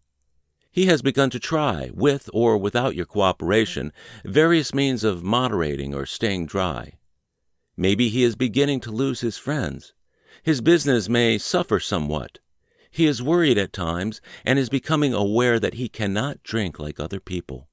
He 0.71 0.87
has 0.87 1.03
begun 1.03 1.31
to 1.31 1.41
try, 1.41 1.91
with 1.93 2.29
or 2.33 2.57
without 2.59 2.95
your 2.95 3.07
cooperation, 3.07 3.93
various 4.25 4.75
means 4.75 5.03
of 5.03 5.25
moderating 5.25 5.95
or 5.95 6.07
staying 6.07 6.47
dry. 6.47 6.95
Maybe 7.77 8.09
he 8.09 8.25
is 8.25 8.37
beginning 8.37 8.81
to 8.81 8.91
lose 8.91 9.21
his 9.21 9.39
friends. 9.39 9.93
His 10.43 10.61
business 10.61 11.09
may 11.09 11.39
suffer 11.39 11.81
somewhat. 11.81 12.39
He 12.91 13.07
is 13.07 13.23
worried 13.23 13.59
at 13.59 13.73
times 13.73 14.21
and 14.45 14.59
is 14.59 14.69
becoming 14.69 15.13
aware 15.15 15.61
that 15.61 15.75
he 15.75 15.89
cannot 15.89 16.43
drink 16.43 16.79
like 16.79 16.99
other 16.99 17.21
people. 17.21 17.69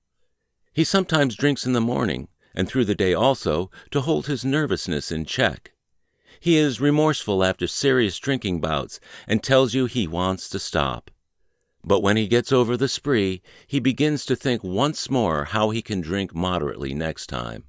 He 0.73 0.83
sometimes 0.83 1.35
drinks 1.35 1.65
in 1.65 1.73
the 1.73 1.81
morning, 1.81 2.27
and 2.53 2.67
through 2.67 2.85
the 2.85 2.95
day 2.95 3.13
also, 3.13 3.71
to 3.91 4.01
hold 4.01 4.27
his 4.27 4.43
nervousness 4.43 5.11
in 5.11 5.25
check. 5.25 5.71
He 6.39 6.57
is 6.57 6.81
remorseful 6.81 7.43
after 7.43 7.65
serious 7.65 8.19
drinking 8.19 8.61
bouts 8.61 8.99
and 9.27 9.41
tells 9.41 9.73
you 9.73 9.85
he 9.85 10.07
wants 10.07 10.49
to 10.49 10.59
stop. 10.59 11.09
But 11.83 12.01
when 12.01 12.17
he 12.17 12.27
gets 12.27 12.51
over 12.51 12.75
the 12.75 12.87
spree, 12.87 13.41
he 13.67 13.79
begins 13.79 14.25
to 14.25 14.35
think 14.35 14.63
once 14.63 15.09
more 15.09 15.45
how 15.45 15.69
he 15.69 15.81
can 15.81 16.01
drink 16.01 16.35
moderately 16.35 16.93
next 16.93 17.27
time. 17.27 17.65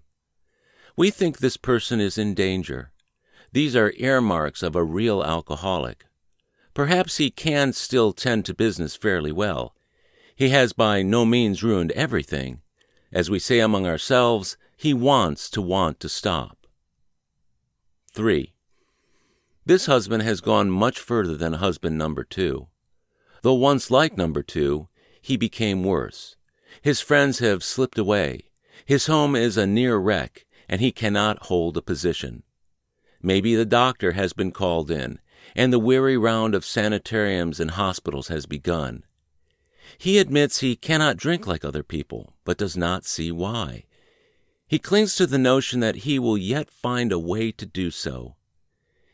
We 0.96 1.10
think 1.10 1.38
this 1.38 1.56
person 1.56 2.00
is 2.00 2.16
in 2.16 2.34
danger. 2.34 2.92
These 3.52 3.76
are 3.76 3.92
earmarks 3.96 4.62
of 4.62 4.74
a 4.74 4.82
real 4.82 5.22
alcoholic. 5.22 6.06
Perhaps 6.76 7.16
he 7.16 7.30
can 7.30 7.72
still 7.72 8.12
tend 8.12 8.44
to 8.44 8.52
business 8.52 8.96
fairly 8.96 9.32
well. 9.32 9.74
He 10.34 10.50
has 10.50 10.74
by 10.74 11.00
no 11.00 11.24
means 11.24 11.62
ruined 11.62 11.90
everything. 11.92 12.60
As 13.10 13.30
we 13.30 13.38
say 13.38 13.60
among 13.60 13.86
ourselves, 13.86 14.58
he 14.76 14.92
wants 14.92 15.48
to 15.52 15.62
want 15.62 16.00
to 16.00 16.10
stop. 16.10 16.66
3. 18.12 18.52
This 19.64 19.86
husband 19.86 20.22
has 20.24 20.42
gone 20.42 20.70
much 20.70 21.00
further 21.00 21.34
than 21.34 21.54
husband 21.54 21.96
number 21.96 22.24
two. 22.24 22.66
Though 23.40 23.54
once 23.54 23.90
like 23.90 24.18
number 24.18 24.42
two, 24.42 24.88
he 25.22 25.38
became 25.38 25.82
worse. 25.82 26.36
His 26.82 27.00
friends 27.00 27.38
have 27.38 27.64
slipped 27.64 27.96
away. 27.96 28.50
His 28.84 29.06
home 29.06 29.34
is 29.34 29.56
a 29.56 29.66
near 29.66 29.96
wreck, 29.96 30.44
and 30.68 30.82
he 30.82 30.92
cannot 30.92 31.46
hold 31.46 31.78
a 31.78 31.80
position. 31.80 32.42
Maybe 33.22 33.54
the 33.54 33.64
doctor 33.64 34.12
has 34.12 34.34
been 34.34 34.52
called 34.52 34.90
in, 34.90 35.20
and 35.56 35.72
the 35.72 35.78
weary 35.78 36.18
round 36.18 36.54
of 36.54 36.66
sanitariums 36.66 37.58
and 37.58 37.72
hospitals 37.72 38.28
has 38.28 38.44
begun. 38.44 39.02
He 39.96 40.18
admits 40.18 40.60
he 40.60 40.76
cannot 40.76 41.16
drink 41.16 41.46
like 41.46 41.64
other 41.64 41.82
people, 41.82 42.34
but 42.44 42.58
does 42.58 42.76
not 42.76 43.06
see 43.06 43.32
why. 43.32 43.84
He 44.68 44.78
clings 44.78 45.16
to 45.16 45.26
the 45.26 45.38
notion 45.38 45.80
that 45.80 45.96
he 45.96 46.18
will 46.18 46.36
yet 46.36 46.70
find 46.70 47.10
a 47.10 47.18
way 47.18 47.52
to 47.52 47.64
do 47.64 47.90
so. 47.90 48.36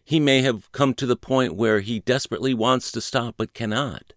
He 0.05 0.19
may 0.19 0.43
have 0.43 0.73
come 0.73 0.95
to 0.95 1.07
the 1.07 1.17
point 1.17 1.55
where 1.55 1.79
he 1.79 2.01
desperately 2.01 2.55
wants 2.55 2.91
to 2.93 3.01
stop 3.01 3.37
but 3.37 3.55
cannot. 3.55 4.15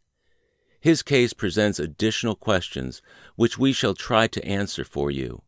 His 0.79 1.03
case 1.03 1.33
presents 1.33 1.77
additional 1.77 2.35
questions 2.35 3.03
which 3.35 3.59
we 3.59 3.71
shall 3.71 3.93
try 3.93 4.25
to 4.27 4.45
answer 4.45 4.83
for 4.83 5.11
you. 5.11 5.43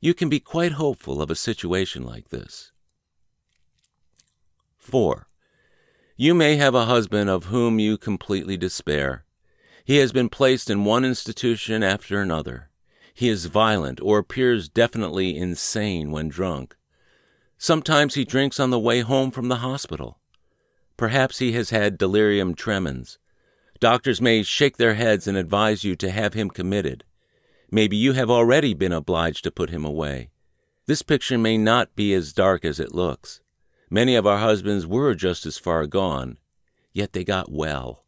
You 0.00 0.12
can 0.12 0.28
be 0.28 0.40
quite 0.40 0.72
hopeful 0.72 1.22
of 1.22 1.30
a 1.30 1.34
situation 1.34 2.04
like 2.04 2.28
this. 2.28 2.72
4. 4.78 5.29
You 6.22 6.34
may 6.34 6.56
have 6.56 6.74
a 6.74 6.84
husband 6.84 7.30
of 7.30 7.46
whom 7.46 7.78
you 7.78 7.96
completely 7.96 8.58
despair. 8.58 9.24
He 9.86 9.96
has 9.96 10.12
been 10.12 10.28
placed 10.28 10.68
in 10.68 10.84
one 10.84 11.02
institution 11.02 11.82
after 11.82 12.20
another. 12.20 12.68
He 13.14 13.30
is 13.30 13.46
violent 13.46 14.00
or 14.02 14.18
appears 14.18 14.68
definitely 14.68 15.34
insane 15.34 16.10
when 16.10 16.28
drunk. 16.28 16.76
Sometimes 17.56 18.16
he 18.16 18.26
drinks 18.26 18.60
on 18.60 18.68
the 18.68 18.78
way 18.78 19.00
home 19.00 19.30
from 19.30 19.48
the 19.48 19.64
hospital. 19.64 20.18
Perhaps 20.98 21.38
he 21.38 21.52
has 21.52 21.70
had 21.70 21.96
delirium 21.96 22.54
tremens. 22.54 23.18
Doctors 23.78 24.20
may 24.20 24.42
shake 24.42 24.76
their 24.76 24.96
heads 24.96 25.26
and 25.26 25.38
advise 25.38 25.84
you 25.84 25.96
to 25.96 26.10
have 26.10 26.34
him 26.34 26.50
committed. 26.50 27.02
Maybe 27.70 27.96
you 27.96 28.12
have 28.12 28.28
already 28.28 28.74
been 28.74 28.92
obliged 28.92 29.42
to 29.44 29.50
put 29.50 29.70
him 29.70 29.86
away. 29.86 30.28
This 30.84 31.00
picture 31.00 31.38
may 31.38 31.56
not 31.56 31.96
be 31.96 32.12
as 32.12 32.34
dark 32.34 32.66
as 32.66 32.78
it 32.78 32.94
looks. 32.94 33.40
Many 33.92 34.14
of 34.14 34.24
our 34.24 34.38
husbands 34.38 34.86
were 34.86 35.16
just 35.16 35.44
as 35.44 35.58
far 35.58 35.84
gone, 35.88 36.38
yet 36.92 37.12
they 37.12 37.24
got 37.24 37.50
well. 37.50 38.04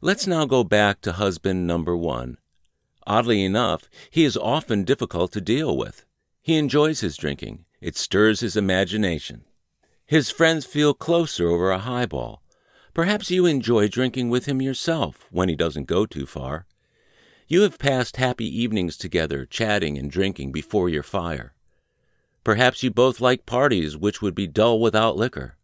Let's 0.00 0.26
now 0.28 0.44
go 0.44 0.62
back 0.62 1.00
to 1.00 1.12
husband 1.12 1.66
number 1.66 1.96
one. 1.96 2.38
Oddly 3.08 3.44
enough, 3.44 3.88
he 4.08 4.24
is 4.24 4.36
often 4.36 4.84
difficult 4.84 5.32
to 5.32 5.40
deal 5.40 5.76
with. 5.76 6.04
He 6.42 6.56
enjoys 6.56 7.00
his 7.00 7.16
drinking, 7.16 7.64
it 7.80 7.96
stirs 7.96 8.38
his 8.38 8.56
imagination. 8.56 9.44
His 10.06 10.30
friends 10.30 10.64
feel 10.64 10.94
closer 10.94 11.48
over 11.48 11.72
a 11.72 11.78
highball. 11.80 12.40
Perhaps 12.94 13.32
you 13.32 13.46
enjoy 13.46 13.88
drinking 13.88 14.30
with 14.30 14.46
him 14.46 14.62
yourself 14.62 15.26
when 15.32 15.48
he 15.48 15.56
doesn't 15.56 15.88
go 15.88 16.06
too 16.06 16.24
far. 16.24 16.66
You 17.48 17.62
have 17.62 17.80
passed 17.80 18.16
happy 18.16 18.46
evenings 18.46 18.96
together, 18.96 19.44
chatting 19.44 19.98
and 19.98 20.08
drinking 20.08 20.52
before 20.52 20.88
your 20.88 21.02
fire. 21.02 21.55
Perhaps 22.46 22.84
you 22.84 22.92
both 22.92 23.20
like 23.20 23.44
parties 23.44 23.96
which 23.96 24.22
would 24.22 24.36
be 24.36 24.46
dull 24.46 24.78
without 24.78 25.16
liquor. 25.16 25.56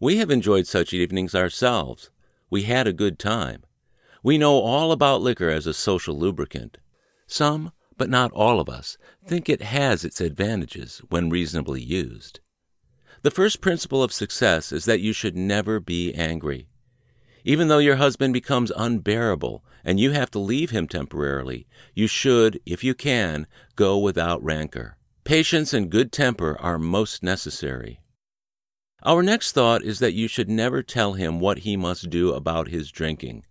We 0.00 0.16
have 0.16 0.30
enjoyed 0.30 0.66
such 0.66 0.94
evenings 0.94 1.34
ourselves. 1.34 2.08
We 2.48 2.62
had 2.62 2.86
a 2.86 2.92
good 2.94 3.18
time. 3.18 3.64
We 4.22 4.38
know 4.38 4.54
all 4.54 4.92
about 4.92 5.20
liquor 5.20 5.50
as 5.50 5.66
a 5.66 5.74
social 5.74 6.18
lubricant. 6.18 6.78
Some, 7.26 7.72
but 7.98 8.08
not 8.08 8.32
all 8.32 8.60
of 8.60 8.70
us, 8.70 8.96
think 9.26 9.50
it 9.50 9.60
has 9.60 10.06
its 10.06 10.22
advantages 10.22 11.02
when 11.10 11.28
reasonably 11.28 11.82
used. 11.82 12.40
The 13.20 13.30
first 13.30 13.60
principle 13.60 14.02
of 14.02 14.10
success 14.10 14.72
is 14.72 14.86
that 14.86 15.02
you 15.02 15.12
should 15.12 15.36
never 15.36 15.80
be 15.80 16.14
angry. 16.14 16.66
Even 17.44 17.68
though 17.68 17.76
your 17.76 17.96
husband 17.96 18.32
becomes 18.32 18.72
unbearable 18.74 19.62
and 19.84 20.00
you 20.00 20.12
have 20.12 20.30
to 20.30 20.38
leave 20.38 20.70
him 20.70 20.88
temporarily, 20.88 21.66
you 21.94 22.06
should, 22.06 22.58
if 22.64 22.82
you 22.82 22.94
can, 22.94 23.46
go 23.76 23.98
without 23.98 24.42
rancor. 24.42 24.96
Patience 25.24 25.72
and 25.72 25.88
good 25.88 26.10
temper 26.10 26.56
are 26.60 26.80
most 26.80 27.22
necessary. 27.22 28.00
Our 29.04 29.22
next 29.22 29.52
thought 29.52 29.84
is 29.84 30.00
that 30.00 30.14
you 30.14 30.26
should 30.26 30.48
never 30.48 30.82
tell 30.82 31.12
him 31.12 31.38
what 31.38 31.58
he 31.58 31.76
must 31.76 32.10
do 32.10 32.32
about 32.32 32.68
his 32.68 32.90
drinking. 32.90 33.44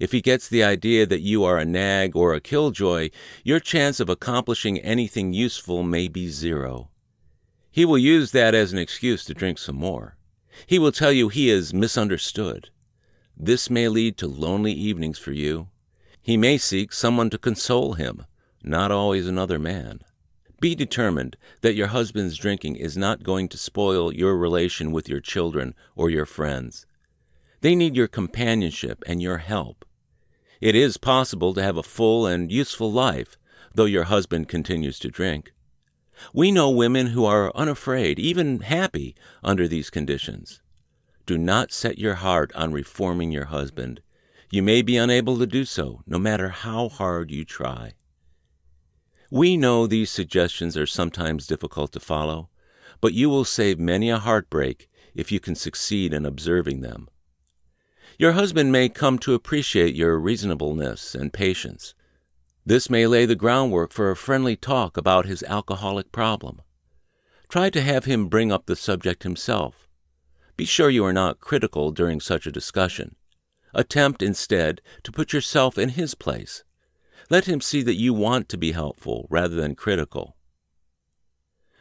If 0.00 0.12
he 0.12 0.22
gets 0.22 0.48
the 0.48 0.64
idea 0.64 1.04
that 1.04 1.20
you 1.20 1.44
are 1.44 1.58
a 1.58 1.64
nag 1.66 2.16
or 2.16 2.32
a 2.32 2.40
killjoy, 2.40 3.10
your 3.44 3.60
chance 3.60 4.00
of 4.00 4.08
accomplishing 4.08 4.78
anything 4.78 5.34
useful 5.34 5.82
may 5.82 6.08
be 6.08 6.28
zero. 6.30 6.88
He 7.70 7.84
will 7.84 7.98
use 7.98 8.32
that 8.32 8.54
as 8.54 8.72
an 8.72 8.78
excuse 8.78 9.26
to 9.26 9.34
drink 9.34 9.58
some 9.58 9.76
more. 9.76 10.16
He 10.66 10.78
will 10.78 10.92
tell 10.92 11.12
you 11.12 11.28
he 11.28 11.50
is 11.50 11.74
misunderstood. 11.74 12.70
This 13.36 13.68
may 13.68 13.88
lead 13.88 14.16
to 14.18 14.26
lonely 14.26 14.72
evenings 14.72 15.18
for 15.18 15.32
you. 15.32 15.68
He 16.22 16.38
may 16.38 16.56
seek 16.56 16.94
someone 16.94 17.28
to 17.28 17.38
console 17.38 17.92
him, 17.92 18.24
not 18.62 18.90
always 18.90 19.28
another 19.28 19.58
man. 19.58 20.00
Be 20.64 20.74
determined 20.74 21.36
that 21.60 21.74
your 21.74 21.88
husband's 21.88 22.38
drinking 22.38 22.76
is 22.76 22.96
not 22.96 23.22
going 23.22 23.50
to 23.50 23.58
spoil 23.58 24.10
your 24.14 24.34
relation 24.34 24.92
with 24.92 25.10
your 25.10 25.20
children 25.20 25.74
or 25.94 26.08
your 26.08 26.24
friends. 26.24 26.86
They 27.60 27.74
need 27.74 27.94
your 27.94 28.08
companionship 28.08 29.04
and 29.06 29.20
your 29.20 29.36
help. 29.36 29.84
It 30.62 30.74
is 30.74 30.96
possible 30.96 31.52
to 31.52 31.62
have 31.62 31.76
a 31.76 31.82
full 31.82 32.26
and 32.26 32.50
useful 32.50 32.90
life, 32.90 33.36
though 33.74 33.84
your 33.84 34.04
husband 34.04 34.48
continues 34.48 34.98
to 35.00 35.10
drink. 35.10 35.52
We 36.32 36.50
know 36.50 36.70
women 36.70 37.08
who 37.08 37.26
are 37.26 37.52
unafraid, 37.54 38.18
even 38.18 38.60
happy, 38.60 39.14
under 39.42 39.68
these 39.68 39.90
conditions. 39.90 40.62
Do 41.26 41.36
not 41.36 41.72
set 41.72 41.98
your 41.98 42.14
heart 42.14 42.50
on 42.54 42.72
reforming 42.72 43.32
your 43.32 43.48
husband. 43.52 44.00
You 44.50 44.62
may 44.62 44.80
be 44.80 44.96
unable 44.96 45.36
to 45.40 45.46
do 45.46 45.66
so, 45.66 46.00
no 46.06 46.18
matter 46.18 46.48
how 46.48 46.88
hard 46.88 47.30
you 47.30 47.44
try. 47.44 47.92
We 49.34 49.56
know 49.56 49.88
these 49.88 50.12
suggestions 50.12 50.76
are 50.76 50.86
sometimes 50.86 51.48
difficult 51.48 51.90
to 51.94 51.98
follow, 51.98 52.50
but 53.00 53.14
you 53.14 53.28
will 53.28 53.44
save 53.44 53.80
many 53.80 54.08
a 54.08 54.18
heartbreak 54.18 54.88
if 55.12 55.32
you 55.32 55.40
can 55.40 55.56
succeed 55.56 56.14
in 56.14 56.24
observing 56.24 56.82
them. 56.82 57.08
Your 58.16 58.34
husband 58.34 58.70
may 58.70 58.88
come 58.88 59.18
to 59.18 59.34
appreciate 59.34 59.96
your 59.96 60.20
reasonableness 60.20 61.16
and 61.16 61.32
patience. 61.32 61.96
This 62.64 62.88
may 62.88 63.08
lay 63.08 63.26
the 63.26 63.34
groundwork 63.34 63.92
for 63.92 64.08
a 64.08 64.14
friendly 64.14 64.54
talk 64.54 64.96
about 64.96 65.26
his 65.26 65.42
alcoholic 65.42 66.12
problem. 66.12 66.62
Try 67.48 67.70
to 67.70 67.82
have 67.82 68.04
him 68.04 68.28
bring 68.28 68.52
up 68.52 68.66
the 68.66 68.76
subject 68.76 69.24
himself. 69.24 69.88
Be 70.56 70.64
sure 70.64 70.90
you 70.90 71.04
are 71.04 71.12
not 71.12 71.40
critical 71.40 71.90
during 71.90 72.20
such 72.20 72.46
a 72.46 72.52
discussion. 72.52 73.16
Attempt, 73.74 74.22
instead, 74.22 74.80
to 75.02 75.10
put 75.10 75.32
yourself 75.32 75.76
in 75.76 75.88
his 75.88 76.14
place. 76.14 76.62
Let 77.30 77.46
him 77.46 77.60
see 77.60 77.82
that 77.82 77.94
you 77.94 78.12
want 78.12 78.48
to 78.50 78.58
be 78.58 78.72
helpful 78.72 79.26
rather 79.30 79.54
than 79.54 79.74
critical. 79.74 80.36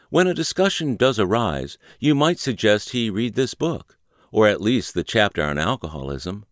When 0.10 0.28
a 0.28 0.34
discussion 0.34 0.96
does 0.96 1.20
arise, 1.20 1.78
you 2.00 2.14
might 2.14 2.40
suggest 2.40 2.92
he 2.92 3.10
read 3.10 3.36
this 3.36 3.54
book, 3.54 3.98
or 4.32 4.48
at 4.48 4.62
least 4.62 4.94
the 4.94 5.04
chapter 5.04 5.42
on 5.42 5.58
alcoholism. 5.58 6.46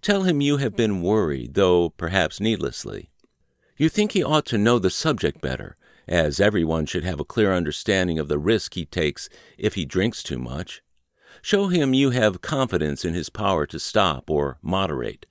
Tell 0.00 0.22
him 0.22 0.40
you 0.40 0.58
have 0.58 0.76
been 0.76 1.02
worried, 1.02 1.54
though 1.54 1.90
perhaps 1.90 2.40
needlessly. 2.40 3.10
You 3.76 3.88
think 3.88 4.12
he 4.12 4.24
ought 4.24 4.46
to 4.46 4.58
know 4.58 4.78
the 4.78 4.90
subject 4.90 5.40
better, 5.40 5.76
as 6.08 6.40
everyone 6.40 6.86
should 6.86 7.04
have 7.04 7.20
a 7.20 7.24
clear 7.24 7.52
understanding 7.52 8.18
of 8.18 8.28
the 8.28 8.38
risk 8.38 8.74
he 8.74 8.84
takes 8.84 9.28
if 9.56 9.74
he 9.74 9.84
drinks 9.84 10.22
too 10.22 10.38
much. 10.38 10.82
Show 11.40 11.68
him 11.68 11.94
you 11.94 12.10
have 12.10 12.42
confidence 12.42 13.04
in 13.04 13.14
his 13.14 13.30
power 13.30 13.66
to 13.66 13.78
stop 13.78 14.28
or 14.28 14.58
moderate. 14.60 15.26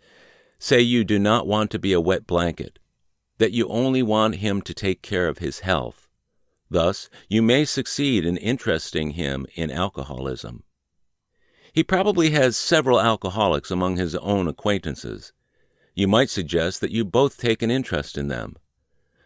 Say 0.60 0.82
you 0.82 1.04
do 1.04 1.20
not 1.20 1.48
want 1.48 1.70
to 1.72 1.80
be 1.80 1.94
a 1.94 2.01
wet 2.01 2.25
blanket, 2.25 2.80
that 3.38 3.51
you 3.51 3.67
only 3.67 4.03
want 4.03 4.36
him 4.36 4.62
to 4.62 4.74
take 4.74 5.01
care 5.01 5.27
of 5.27 5.38
his 5.38 5.60
health. 5.60 6.08
Thus, 6.70 7.10
you 7.29 7.41
may 7.41 7.65
succeed 7.65 8.25
in 8.25 8.38
interesting 8.38 9.12
him 9.12 9.46
in 9.56 9.72
alcoholism. 9.72 10.63
He 11.72 11.84
probably 11.84 12.32
has 12.32 12.58
several 12.58 13.00
alcoholics 13.00 13.72
among 13.72 13.98
his 13.98 14.15
own 14.15 14.48
acquaintances. 14.48 15.32
You 15.94 16.08
might 16.08 16.29
suggest 16.29 16.82
that 16.82 16.91
you 16.91 17.06
both 17.06 17.38
take 17.38 17.62
an 17.62 17.72
interest 17.72 18.17
in 18.17 18.27
them. 18.27 18.56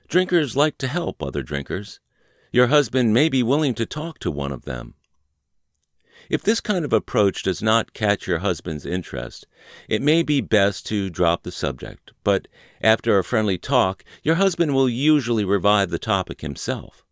Drinkers 0.08 0.56
like 0.56 0.78
to 0.80 0.88
help 0.88 1.24
other 1.24 1.44
drinkers. 1.44 2.00
Your 2.52 2.68
husband 2.68 3.14
may 3.14 3.30
be 3.30 3.44
willing 3.44 3.74
to 3.76 3.86
talk 3.86 4.20
to 4.20 4.30
one 4.30 4.52
of 4.52 4.66
them. 4.66 4.96
If 6.32 6.44
this 6.44 6.62
kind 6.62 6.86
of 6.86 6.94
approach 6.94 7.44
does 7.44 7.62
not 7.62 7.94
catch 7.94 8.26
your 8.26 8.40
husband's 8.40 8.86
interest, 8.86 9.46
it 9.90 10.02
may 10.02 10.24
be 10.24 10.40
best 10.40 10.86
to 10.86 11.10
drop 11.10 11.44
the 11.44 11.52
subject, 11.52 12.14
but 12.24 12.48
after 12.80 13.20
a 13.20 13.24
friendly 13.24 13.58
talk, 13.58 14.06
your 14.24 14.36
husband 14.36 14.74
will 14.74 14.88
usually 14.88 15.44
revive 15.44 15.90
the 15.90 16.00
topic 16.00 16.40
himself. 16.40 17.04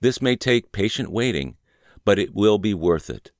This 0.00 0.22
may 0.22 0.36
take 0.36 0.70
patient 0.70 1.10
waiting, 1.10 1.56
but 2.04 2.16
it 2.20 2.32
will 2.32 2.58
be 2.58 2.72
worth 2.74 3.10
it. 3.10 3.32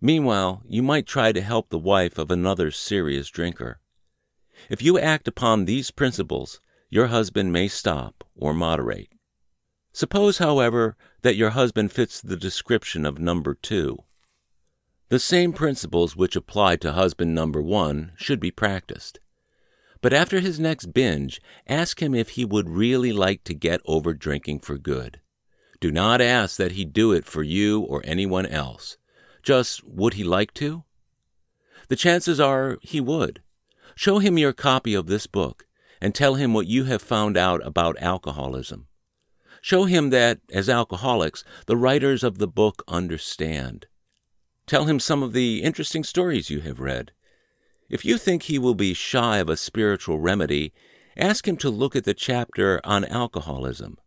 Meanwhile, 0.00 0.62
you 0.68 0.84
might 0.84 1.08
try 1.08 1.32
to 1.32 1.40
help 1.40 1.70
the 1.70 1.76
wife 1.76 2.16
of 2.16 2.30
another 2.30 2.70
serious 2.70 3.28
drinker. 3.28 3.80
If 4.70 4.82
you 4.82 5.00
act 5.00 5.26
upon 5.26 5.64
these 5.64 5.90
principles, 5.90 6.60
your 6.88 7.08
husband 7.08 7.52
may 7.52 7.66
stop 7.66 8.22
or 8.36 8.54
moderate. 8.54 9.10
Suppose, 9.92 10.38
however, 10.38 10.96
that 11.22 11.34
your 11.34 11.50
husband 11.50 11.90
fits 11.90 12.20
the 12.20 12.36
description 12.36 13.04
of 13.04 13.18
number 13.18 13.56
two. 13.56 13.98
The 15.12 15.18
same 15.18 15.52
principles 15.52 16.16
which 16.16 16.36
apply 16.36 16.76
to 16.76 16.92
husband 16.92 17.34
number 17.34 17.60
one 17.60 18.12
should 18.16 18.40
be 18.40 18.50
practiced. 18.50 19.20
But 20.00 20.14
after 20.14 20.40
his 20.40 20.58
next 20.58 20.94
binge, 20.94 21.38
ask 21.66 22.00
him 22.00 22.14
if 22.14 22.30
he 22.30 22.46
would 22.46 22.70
really 22.70 23.12
like 23.12 23.44
to 23.44 23.52
get 23.52 23.82
over 23.84 24.14
drinking 24.14 24.60
for 24.60 24.78
good. 24.78 25.20
Do 25.80 25.90
not 25.90 26.22
ask 26.22 26.56
that 26.56 26.72
he 26.72 26.86
do 26.86 27.12
it 27.12 27.26
for 27.26 27.42
you 27.42 27.82
or 27.82 28.00
anyone 28.06 28.46
else. 28.46 28.96
Just, 29.42 29.84
would 29.84 30.14
he 30.14 30.24
like 30.24 30.54
to? 30.54 30.84
The 31.88 31.96
chances 31.96 32.40
are 32.40 32.78
he 32.80 32.98
would. 32.98 33.42
Show 33.94 34.18
him 34.18 34.38
your 34.38 34.54
copy 34.54 34.94
of 34.94 35.08
this 35.08 35.26
book 35.26 35.66
and 36.00 36.14
tell 36.14 36.36
him 36.36 36.54
what 36.54 36.68
you 36.68 36.84
have 36.84 37.02
found 37.02 37.36
out 37.36 37.60
about 37.66 38.00
alcoholism. 38.00 38.86
Show 39.60 39.84
him 39.84 40.08
that, 40.08 40.40
as 40.54 40.70
alcoholics, 40.70 41.44
the 41.66 41.76
writers 41.76 42.24
of 42.24 42.38
the 42.38 42.48
book 42.48 42.82
understand. 42.88 43.88
Tell 44.72 44.86
him 44.86 45.00
some 45.00 45.22
of 45.22 45.34
the 45.34 45.62
interesting 45.62 46.02
stories 46.02 46.48
you 46.48 46.60
have 46.60 46.80
read. 46.80 47.12
If 47.90 48.06
you 48.06 48.16
think 48.16 48.44
he 48.44 48.58
will 48.58 48.74
be 48.74 48.94
shy 48.94 49.36
of 49.36 49.50
a 49.50 49.56
spiritual 49.58 50.18
remedy, 50.18 50.72
ask 51.14 51.46
him 51.46 51.58
to 51.58 51.68
look 51.68 51.94
at 51.94 52.04
the 52.04 52.14
chapter 52.14 52.80
on 52.82 53.04
alcoholism. 53.04 53.98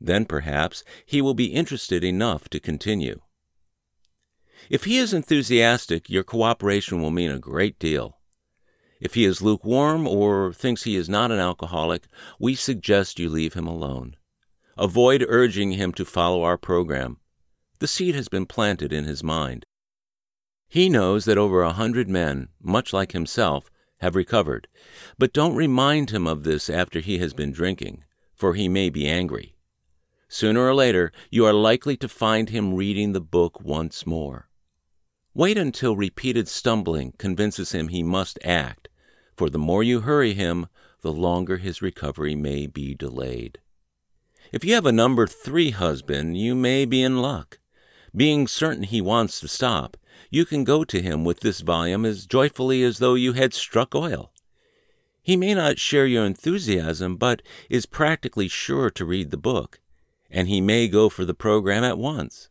Then 0.00 0.24
perhaps 0.24 0.84
he 1.04 1.20
will 1.20 1.34
be 1.34 1.46
interested 1.46 2.04
enough 2.04 2.48
to 2.50 2.60
continue. 2.60 3.22
If 4.70 4.84
he 4.84 4.98
is 4.98 5.12
enthusiastic, 5.12 6.08
your 6.08 6.22
cooperation 6.22 7.02
will 7.02 7.10
mean 7.10 7.32
a 7.32 7.40
great 7.40 7.80
deal. 7.80 8.18
If 9.00 9.14
he 9.14 9.24
is 9.24 9.42
lukewarm 9.42 10.06
or 10.06 10.52
thinks 10.52 10.84
he 10.84 10.94
is 10.94 11.08
not 11.08 11.32
an 11.32 11.40
alcoholic, 11.40 12.04
we 12.38 12.54
suggest 12.54 13.18
you 13.18 13.28
leave 13.28 13.54
him 13.54 13.66
alone. 13.66 14.14
Avoid 14.78 15.26
urging 15.28 15.72
him 15.72 15.90
to 15.94 16.04
follow 16.04 16.44
our 16.44 16.56
program. 16.56 17.16
The 17.80 17.88
seed 17.88 18.14
has 18.14 18.28
been 18.28 18.46
planted 18.46 18.92
in 18.92 19.06
his 19.06 19.24
mind. 19.24 19.66
He 20.68 20.88
knows 20.88 21.24
that 21.24 21.38
over 21.38 21.62
a 21.62 21.72
hundred 21.72 22.08
men, 22.08 22.48
much 22.62 22.92
like 22.92 23.12
himself, 23.12 23.70
have 23.98 24.16
recovered, 24.16 24.68
but 25.18 25.32
don't 25.32 25.54
remind 25.54 26.10
him 26.10 26.26
of 26.26 26.44
this 26.44 26.68
after 26.68 27.00
he 27.00 27.18
has 27.18 27.32
been 27.32 27.52
drinking, 27.52 28.04
for 28.34 28.54
he 28.54 28.68
may 28.68 28.90
be 28.90 29.08
angry. 29.08 29.54
Sooner 30.28 30.60
or 30.60 30.74
later, 30.74 31.12
you 31.30 31.46
are 31.46 31.52
likely 31.52 31.96
to 31.98 32.08
find 32.08 32.48
him 32.48 32.74
reading 32.74 33.12
the 33.12 33.20
book 33.20 33.60
once 33.60 34.04
more. 34.04 34.48
Wait 35.32 35.56
until 35.56 35.96
repeated 35.96 36.48
stumbling 36.48 37.12
convinces 37.18 37.72
him 37.72 37.88
he 37.88 38.02
must 38.02 38.38
act, 38.44 38.88
for 39.36 39.48
the 39.48 39.58
more 39.58 39.82
you 39.82 40.00
hurry 40.00 40.34
him, 40.34 40.66
the 41.02 41.12
longer 41.12 41.58
his 41.58 41.82
recovery 41.82 42.34
may 42.34 42.66
be 42.66 42.94
delayed. 42.94 43.58
If 44.52 44.64
you 44.64 44.74
have 44.74 44.86
a 44.86 44.92
number 44.92 45.26
three 45.26 45.70
husband, 45.70 46.36
you 46.36 46.54
may 46.54 46.84
be 46.84 47.02
in 47.02 47.20
luck. 47.20 47.58
Being 48.14 48.46
certain 48.46 48.84
he 48.84 49.00
wants 49.00 49.40
to 49.40 49.48
stop, 49.48 49.96
you 50.30 50.44
can 50.44 50.64
go 50.64 50.84
to 50.84 51.02
him 51.02 51.24
with 51.24 51.40
this 51.40 51.60
volume 51.60 52.04
as 52.04 52.26
joyfully 52.26 52.82
as 52.82 52.98
though 52.98 53.14
you 53.14 53.32
had 53.32 53.54
struck 53.54 53.94
oil. 53.94 54.32
He 55.22 55.36
may 55.36 55.54
not 55.54 55.78
share 55.78 56.06
your 56.06 56.26
enthusiasm, 56.26 57.16
but 57.16 57.40
is 57.70 57.86
practically 57.86 58.48
sure 58.48 58.90
to 58.90 59.04
read 59.04 59.30
the 59.30 59.36
book, 59.38 59.80
and 60.30 60.48
he 60.48 60.60
may 60.60 60.86
go 60.86 61.08
for 61.08 61.24
the 61.24 61.32
program 61.32 61.82
at 61.82 61.98
once. 61.98 62.50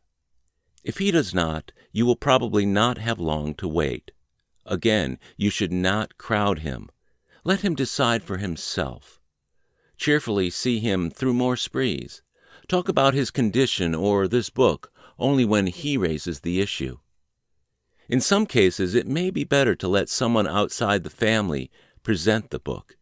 If 0.84 0.98
he 0.98 1.12
does 1.12 1.34
not, 1.34 1.72
you 1.92 2.06
will 2.06 2.16
probably 2.16 2.66
not 2.66 2.98
have 2.98 3.20
long 3.20 3.54
to 3.56 3.68
wait. 3.68 4.12
Again, 4.66 5.20
you 5.38 5.50
should 5.50 5.72
not 5.72 6.18
crowd 6.18 6.60
him. 6.60 6.90
Let 7.44 7.62
him 7.62 7.76
decide 7.76 8.24
for 8.24 8.38
himself. 8.38 9.20
Cheerfully 9.98 10.50
see 10.50 10.80
him 10.80 11.12
through 11.12 11.34
more 11.34 11.56
sprees. 11.56 12.22
Talk 12.68 12.90
about 12.90 13.14
his 13.14 13.32
condition 13.32 13.94
or 13.94 14.28
this 14.28 14.50
book 14.50 14.92
only 15.20 15.46
when 15.46 15.68
he 15.68 15.96
raises 15.96 16.40
the 16.40 16.60
issue. 16.60 16.98
In 18.14 18.22
some 18.22 18.46
cases, 18.46 18.94
it 18.94 19.08
may 19.08 19.32
be 19.32 19.44
better 19.44 19.74
to 19.74 19.88
let 19.88 20.08
someone 20.08 20.46
outside 20.48 21.04
the 21.04 21.10
family 21.10 21.72
present 22.04 22.52
the 22.52 22.60
book. 22.60 22.96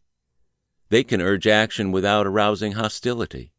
They 0.88 1.04
can 1.04 1.20
urge 1.20 1.46
action 1.46 1.92
without 1.92 2.26
arousing 2.26 2.72
hostility. 2.72 3.52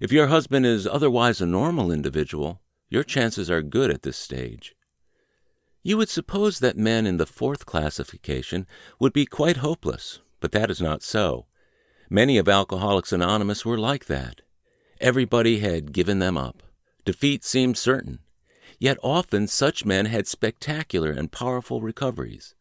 If 0.00 0.10
your 0.10 0.28
husband 0.28 0.64
is 0.64 0.86
otherwise 0.86 1.42
a 1.42 1.46
normal 1.46 1.92
individual, 1.92 2.62
your 2.88 3.02
chances 3.02 3.50
are 3.50 3.60
good 3.60 3.90
at 3.90 4.04
this 4.04 4.16
stage. 4.16 4.74
You 5.82 5.98
would 5.98 6.08
suppose 6.08 6.60
that 6.60 6.78
men 6.78 7.06
in 7.06 7.18
the 7.18 7.26
fourth 7.26 7.66
classification 7.66 8.66
would 8.98 9.12
be 9.12 9.26
quite 9.26 9.58
hopeless, 9.58 10.20
but 10.40 10.52
that 10.52 10.70
is 10.70 10.80
not 10.80 11.02
so. 11.02 11.44
Many 12.08 12.38
of 12.38 12.48
Alcoholics 12.48 13.12
Anonymous 13.12 13.66
were 13.66 13.76
like 13.76 14.06
that. 14.06 14.40
Everybody 14.98 15.58
had 15.58 15.92
given 15.92 16.20
them 16.20 16.38
up. 16.38 16.62
Defeat 17.04 17.44
seemed 17.44 17.76
certain. 17.76 18.20
Yet 18.78 18.98
often 19.02 19.46
such 19.46 19.84
men 19.84 20.06
had 20.06 20.26
spectacular 20.26 21.10
and 21.10 21.32
powerful 21.32 21.80
recoveries. 21.80 22.54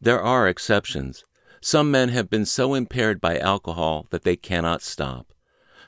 There 0.00 0.20
are 0.20 0.48
exceptions. 0.48 1.24
Some 1.60 1.90
men 1.90 2.08
have 2.10 2.28
been 2.28 2.44
so 2.44 2.74
impaired 2.74 3.20
by 3.20 3.38
alcohol 3.38 4.06
that 4.10 4.24
they 4.24 4.36
cannot 4.36 4.82
stop. 4.82 5.32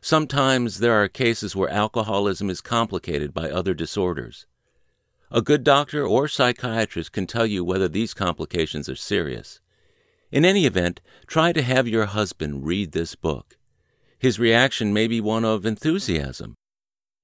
Sometimes 0.00 0.78
there 0.78 0.94
are 0.94 1.08
cases 1.08 1.56
where 1.56 1.68
alcoholism 1.68 2.48
is 2.48 2.60
complicated 2.60 3.34
by 3.34 3.50
other 3.50 3.74
disorders. 3.74 4.46
A 5.30 5.42
good 5.42 5.64
doctor 5.64 6.06
or 6.06 6.28
psychiatrist 6.28 7.12
can 7.12 7.26
tell 7.26 7.46
you 7.46 7.64
whether 7.64 7.88
these 7.88 8.14
complications 8.14 8.88
are 8.88 8.94
serious. 8.96 9.60
In 10.30 10.44
any 10.44 10.64
event, 10.64 11.00
try 11.26 11.52
to 11.52 11.62
have 11.62 11.88
your 11.88 12.06
husband 12.06 12.64
read 12.64 12.92
this 12.92 13.14
book. 13.14 13.58
His 14.18 14.38
reaction 14.38 14.92
may 14.92 15.08
be 15.08 15.20
one 15.20 15.44
of 15.44 15.66
enthusiasm. 15.66 16.54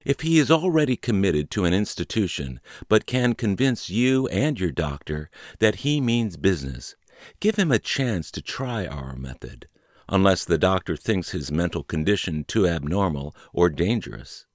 If 0.05 0.21
he 0.21 0.37
is 0.37 0.51
already 0.51 0.95
committed 0.97 1.49
to 1.51 1.65
an 1.65 1.73
institution, 1.73 2.59
but 2.89 3.05
can 3.05 3.33
convince 3.33 3.89
you 3.89 4.27
and 4.27 4.59
your 4.59 4.71
doctor 4.71 5.29
that 5.59 5.75
he 5.75 6.01
means 6.01 6.35
business, 6.37 6.95
give 7.39 7.55
him 7.55 7.71
a 7.71 7.79
chance 7.79 8.29
to 8.31 8.41
try 8.41 8.85
our 8.85 9.15
method 9.15 9.67
unless 10.09 10.43
the 10.43 10.57
doctor 10.57 10.97
thinks 10.97 11.31
his 11.31 11.51
mental 11.51 11.83
condition 11.83 12.43
too 12.43 12.67
abnormal 12.67 13.35
or 13.53 13.69
dangerous. 13.69 14.45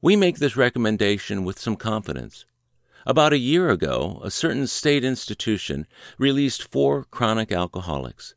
We 0.00 0.14
make 0.14 0.38
this 0.38 0.56
recommendation 0.56 1.44
with 1.44 1.58
some 1.58 1.76
confidence. 1.76 2.44
About 3.04 3.32
a 3.32 3.38
year 3.38 3.70
ago, 3.70 4.20
a 4.22 4.30
certain 4.30 4.66
state 4.66 5.04
institution 5.04 5.86
released 6.18 6.70
four 6.70 7.04
chronic 7.04 7.52
alcoholics. 7.52 8.34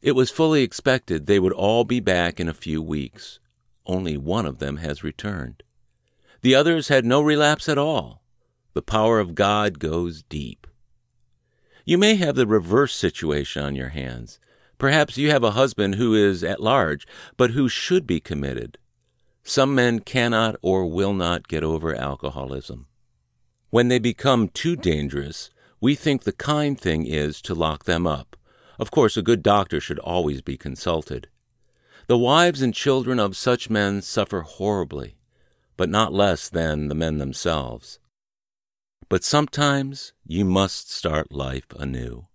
It 0.00 0.12
was 0.12 0.30
fully 0.30 0.62
expected 0.62 1.26
they 1.26 1.38
would 1.38 1.52
all 1.52 1.84
be 1.84 2.00
back 2.00 2.38
in 2.38 2.48
a 2.48 2.54
few 2.54 2.80
weeks. 2.82 3.40
Only 3.88 4.18
one 4.18 4.46
of 4.46 4.58
them 4.58 4.76
has 4.76 5.02
returned. 5.02 5.62
The 6.42 6.54
others 6.54 6.88
had 6.88 7.04
no 7.04 7.20
relapse 7.20 7.68
at 7.68 7.78
all. 7.78 8.22
The 8.74 8.82
power 8.82 9.18
of 9.18 9.34
God 9.34 9.78
goes 9.78 10.22
deep. 10.22 10.66
You 11.84 11.96
may 11.96 12.16
have 12.16 12.36
the 12.36 12.46
reverse 12.46 12.94
situation 12.94 13.64
on 13.64 13.74
your 13.74 13.88
hands. 13.88 14.38
Perhaps 14.76 15.16
you 15.16 15.30
have 15.30 15.42
a 15.42 15.52
husband 15.52 15.94
who 15.94 16.14
is 16.14 16.44
at 16.44 16.60
large, 16.60 17.06
but 17.36 17.52
who 17.52 17.68
should 17.68 18.06
be 18.06 18.20
committed. 18.20 18.78
Some 19.42 19.74
men 19.74 20.00
cannot 20.00 20.56
or 20.60 20.86
will 20.86 21.14
not 21.14 21.48
get 21.48 21.64
over 21.64 21.94
alcoholism. 21.94 22.86
When 23.70 23.88
they 23.88 23.98
become 23.98 24.48
too 24.48 24.76
dangerous, 24.76 25.50
we 25.80 25.94
think 25.94 26.22
the 26.22 26.32
kind 26.32 26.78
thing 26.78 27.06
is 27.06 27.40
to 27.42 27.54
lock 27.54 27.84
them 27.84 28.06
up. 28.06 28.36
Of 28.78 28.90
course, 28.90 29.16
a 29.16 29.22
good 29.22 29.42
doctor 29.42 29.80
should 29.80 29.98
always 29.98 30.42
be 30.42 30.56
consulted. 30.56 31.28
The 32.08 32.16
wives 32.16 32.62
and 32.62 32.72
children 32.72 33.20
of 33.20 33.36
such 33.36 33.68
men 33.68 34.00
suffer 34.00 34.40
horribly, 34.40 35.18
but 35.76 35.90
not 35.90 36.10
less 36.10 36.48
than 36.48 36.88
the 36.88 36.94
men 36.94 37.18
themselves. 37.18 37.98
But 39.10 39.22
sometimes 39.22 40.14
you 40.26 40.46
must 40.46 40.90
start 40.90 41.30
life 41.30 41.66
anew. 41.78 42.28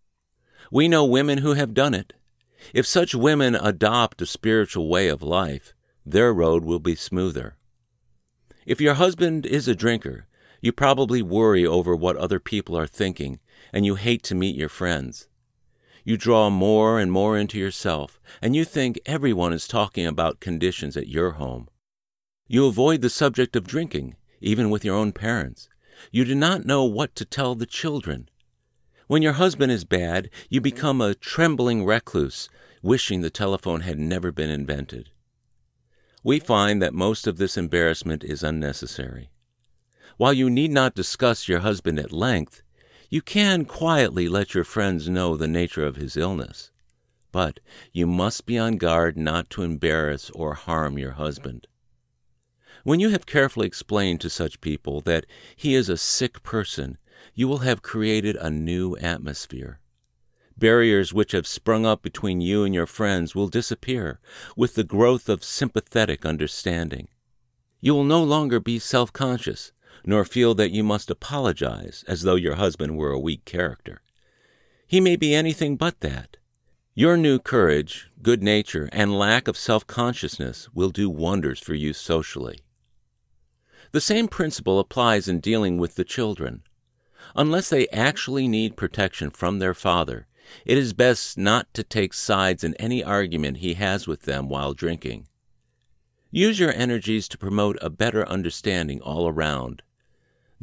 We 0.71 0.87
know 0.87 1.03
women 1.05 1.39
who 1.39 1.53
have 1.53 1.73
done 1.73 1.95
it. 1.95 2.13
If 2.71 2.85
such 2.85 3.15
women 3.15 3.55
adopt 3.55 4.21
a 4.21 4.27
spiritual 4.27 4.89
way 4.89 5.07
of 5.07 5.23
life, 5.23 5.73
their 6.05 6.31
road 6.31 6.63
will 6.63 6.79
be 6.79 6.93
smoother. 6.93 7.55
If 8.67 8.79
your 8.79 8.93
husband 8.93 9.47
is 9.47 9.67
a 9.67 9.73
drinker, 9.73 10.27
you 10.61 10.71
probably 10.71 11.23
worry 11.23 11.65
over 11.65 11.95
what 11.95 12.15
other 12.17 12.39
people 12.39 12.77
are 12.77 12.85
thinking, 12.85 13.39
and 13.73 13.87
you 13.87 13.95
hate 13.95 14.21
to 14.23 14.35
meet 14.35 14.55
your 14.55 14.69
friends. 14.69 15.27
You 16.03 16.17
draw 16.17 16.49
more 16.49 16.99
and 16.99 17.11
more 17.11 17.37
into 17.37 17.57
yourself, 17.57 18.19
and 18.41 18.55
you 18.55 18.65
think 18.65 18.99
everyone 19.05 19.53
is 19.53 19.67
talking 19.67 20.05
about 20.05 20.41
conditions 20.41 20.97
at 20.97 21.07
your 21.07 21.31
home. 21.31 21.69
You 22.47 22.65
avoid 22.65 23.01
the 23.01 23.09
subject 23.09 23.55
of 23.55 23.67
drinking, 23.67 24.15
even 24.41 24.69
with 24.69 24.83
your 24.83 24.95
own 24.95 25.13
parents. 25.13 25.69
You 26.11 26.25
do 26.25 26.35
not 26.35 26.65
know 26.65 26.83
what 26.83 27.15
to 27.15 27.25
tell 27.25 27.55
the 27.55 27.65
children. 27.65 28.29
When 29.07 29.21
your 29.21 29.33
husband 29.33 29.71
is 29.71 29.85
bad, 29.85 30.29
you 30.49 30.59
become 30.59 30.99
a 30.99 31.15
trembling 31.15 31.85
recluse, 31.85 32.49
wishing 32.81 33.21
the 33.21 33.29
telephone 33.29 33.81
had 33.81 33.97
never 33.97 34.31
been 34.31 34.49
invented. 34.49 35.09
We 36.21 36.39
find 36.39 36.81
that 36.81 36.93
most 36.93 37.27
of 37.27 37.37
this 37.37 37.55
embarrassment 37.57 38.23
is 38.23 38.43
unnecessary. 38.43 39.29
While 40.17 40.33
you 40.33 40.49
need 40.49 40.71
not 40.71 40.95
discuss 40.95 41.47
your 41.47 41.59
husband 41.59 41.99
at 41.99 42.11
length, 42.11 42.62
you 43.13 43.21
can 43.21 43.63
quietly 43.63 44.27
let 44.27 44.55
your 44.55 44.63
friends 44.63 45.07
know 45.07 45.37
the 45.37 45.47
nature 45.47 45.85
of 45.85 45.97
his 45.97 46.17
illness. 46.17 46.71
But 47.31 47.59
you 47.91 48.07
must 48.07 48.47
be 48.47 48.57
on 48.57 48.77
guard 48.77 49.17
not 49.17 49.51
to 49.51 49.61
embarrass 49.61 50.31
or 50.31 50.55
harm 50.55 50.97
your 50.97 51.11
husband. 51.11 51.67
When 52.83 52.99
you 52.99 53.09
have 53.09 53.27
carefully 53.27 53.67
explained 53.67 54.19
to 54.21 54.31
such 54.31 54.61
people 54.61 54.99
that 55.01 55.27
he 55.55 55.75
is 55.75 55.89
a 55.89 55.95
sick 55.95 56.41
person, 56.41 56.97
you 57.35 57.47
will 57.47 57.59
have 57.59 57.83
created 57.83 58.35
a 58.37 58.49
new 58.49 58.97
atmosphere. 58.97 59.79
Barriers 60.57 61.13
which 61.13 61.33
have 61.33 61.45
sprung 61.45 61.85
up 61.85 62.01
between 62.01 62.41
you 62.41 62.63
and 62.63 62.73
your 62.73 62.87
friends 62.87 63.35
will 63.35 63.47
disappear 63.47 64.19
with 64.57 64.73
the 64.73 64.83
growth 64.83 65.29
of 65.29 65.43
sympathetic 65.43 66.25
understanding. 66.25 67.09
You 67.79 67.93
will 67.93 68.05
no 68.05 68.23
longer 68.23 68.59
be 68.59 68.79
self 68.79 69.13
conscious, 69.13 69.71
nor 70.05 70.25
feel 70.25 70.53
that 70.55 70.71
you 70.71 70.83
must 70.83 71.09
apologize 71.09 72.03
as 72.07 72.23
though 72.23 72.35
your 72.35 72.55
husband 72.55 72.97
were 72.97 73.11
a 73.11 73.19
weak 73.19 73.45
character. 73.45 74.01
He 74.85 74.99
may 74.99 75.15
be 75.15 75.33
anything 75.33 75.75
but 75.75 76.01
that. 76.01 76.37
Your 76.95 77.17
new 77.17 77.39
courage, 77.39 78.09
good 78.21 78.43
nature, 78.43 78.87
and 78.91 79.17
lack 79.17 79.47
of 79.47 79.57
self 79.57 79.87
consciousness 79.87 80.69
will 80.73 80.91
do 80.91 81.09
wonders 81.09 81.59
for 81.59 81.73
you 81.73 81.93
socially. 81.93 82.59
The 83.91 84.01
same 84.01 84.27
principle 84.27 84.79
applies 84.79 85.27
in 85.27 85.39
dealing 85.39 85.77
with 85.77 85.95
the 85.95 86.03
children. 86.03 86.63
Unless 87.35 87.69
they 87.69 87.87
actually 87.87 88.47
need 88.47 88.77
protection 88.77 89.29
from 89.31 89.59
their 89.59 89.73
father, 89.73 90.27
it 90.65 90.77
is 90.77 90.93
best 90.93 91.37
not 91.37 91.73
to 91.73 91.83
take 91.83 92.13
sides 92.13 92.63
in 92.63 92.75
any 92.75 93.03
argument 93.03 93.57
he 93.57 93.75
has 93.75 94.07
with 94.07 94.23
them 94.23 94.49
while 94.49 94.73
drinking. 94.73 95.27
Use 96.29 96.59
your 96.59 96.73
energies 96.73 97.27
to 97.27 97.37
promote 97.37 97.77
a 97.81 97.89
better 97.89 98.27
understanding 98.27 99.01
all 99.01 99.27
around. 99.27 99.83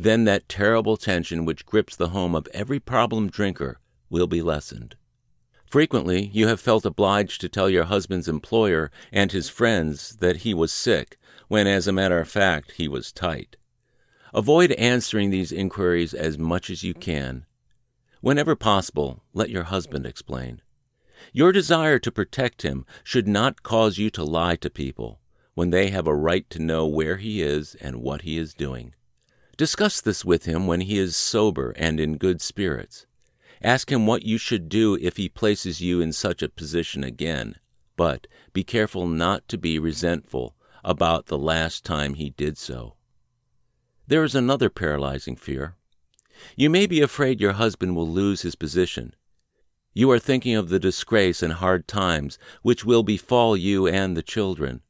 Then 0.03 0.25
that 0.25 0.49
terrible 0.49 0.97
tension 0.97 1.45
which 1.45 1.67
grips 1.67 1.95
the 1.95 2.09
home 2.09 2.35
of 2.35 2.49
every 2.55 2.81
problem 2.81 3.29
drinker 3.29 3.81
will 4.09 4.27
be 4.27 4.41
lessened. 4.41 4.97
Frequently, 5.67 6.31
you 6.33 6.47
have 6.47 6.59
felt 6.59 6.87
obliged 6.87 7.39
to 7.43 7.51
tell 7.51 7.69
your 7.69 7.85
husband's 7.85 8.27
employer 8.27 8.91
and 9.13 9.31
his 9.31 9.51
friends 9.51 10.17
that 10.21 10.37
he 10.37 10.55
was 10.55 10.73
sick, 10.73 11.19
when, 11.49 11.67
as 11.67 11.87
a 11.87 11.93
matter 11.93 12.19
of 12.19 12.31
fact, 12.31 12.73
he 12.79 12.89
was 12.89 13.13
tight. 13.13 13.59
Avoid 14.33 14.73
answering 14.73 15.29
these 15.29 15.53
inquiries 15.53 16.15
as 16.15 16.39
much 16.39 16.71
as 16.71 16.83
you 16.83 16.95
can. 16.95 17.45
Whenever 18.23 18.57
possible, 18.57 19.23
let 19.35 19.51
your 19.51 19.65
husband 19.65 20.07
explain. 20.07 20.63
Your 21.35 21.53
desire 21.53 21.99
to 21.99 22.11
protect 22.11 22.63
him 22.63 22.87
should 23.05 23.29
not 23.29 23.63
cause 23.63 23.99
you 23.99 24.09
to 24.13 24.25
lie 24.25 24.57
to 24.57 24.71
people 24.71 25.21
when 25.53 25.69
they 25.69 25.91
have 25.91 26.07
a 26.07 26.15
right 26.15 26.49
to 26.49 26.59
know 26.59 26.87
where 26.87 27.19
he 27.19 27.43
is 27.43 27.75
and 27.83 27.97
what 27.97 28.23
he 28.23 28.39
is 28.39 28.55
doing. 28.55 28.95
Discuss 29.61 30.01
this 30.01 30.25
with 30.25 30.47
him 30.47 30.67
when 30.67 30.81
he 30.81 30.99
is 30.99 31.15
sober 31.15 31.73
and 31.77 32.01
in 32.01 32.17
good 32.17 32.41
spirits. 32.41 33.05
Ask 33.61 33.93
him 33.93 34.07
what 34.07 34.23
you 34.23 34.39
should 34.39 34.71
do 34.71 34.97
if 35.03 35.19
he 35.19 35.29
places 35.29 35.83
you 35.83 36.01
in 36.01 36.15
such 36.15 36.41
a 36.41 36.49
position 36.49 37.05
again, 37.05 37.57
but 37.95 38.27
be 38.55 38.65
careful 38.65 39.07
not 39.07 39.47
to 39.49 39.59
be 39.59 39.79
resentful 39.79 40.57
about 40.83 41.27
the 41.27 41.37
last 41.37 41.85
time 41.85 42.15
he 42.15 42.31
did 42.31 42.57
so. 42.57 42.95
There 44.07 44.25
is 44.25 44.35
another 44.35 44.71
paralyzing 44.71 45.37
fear. 45.37 45.77
You 46.57 46.71
may 46.71 46.87
be 46.87 47.03
afraid 47.03 47.39
your 47.39 47.53
husband 47.53 47.95
will 47.95 48.09
lose 48.09 48.41
his 48.41 48.55
position. 48.55 49.15
You 49.93 50.11
are 50.11 50.19
thinking 50.19 50.55
of 50.55 50.71
the 50.71 50.79
disgrace 50.81 51.43
and 51.43 51.53
hard 51.53 51.87
times 51.87 52.39
which 52.63 52.87
will 52.87 53.03
befall 53.03 53.59
you 53.59 53.87
and 53.87 54.17
the 54.17 54.23
children. 54.23 54.81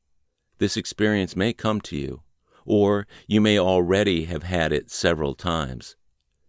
This 0.59 0.77
experience 0.77 1.35
may 1.35 1.53
come 1.53 1.81
to 1.81 1.97
you, 1.97 2.23
or 2.71 3.09
you 3.27 3.41
may 3.41 3.59
already 3.59 4.27
have 4.27 4.45
had 4.45 4.73
it 4.73 4.93
several 4.93 5.35
times. 5.35 5.97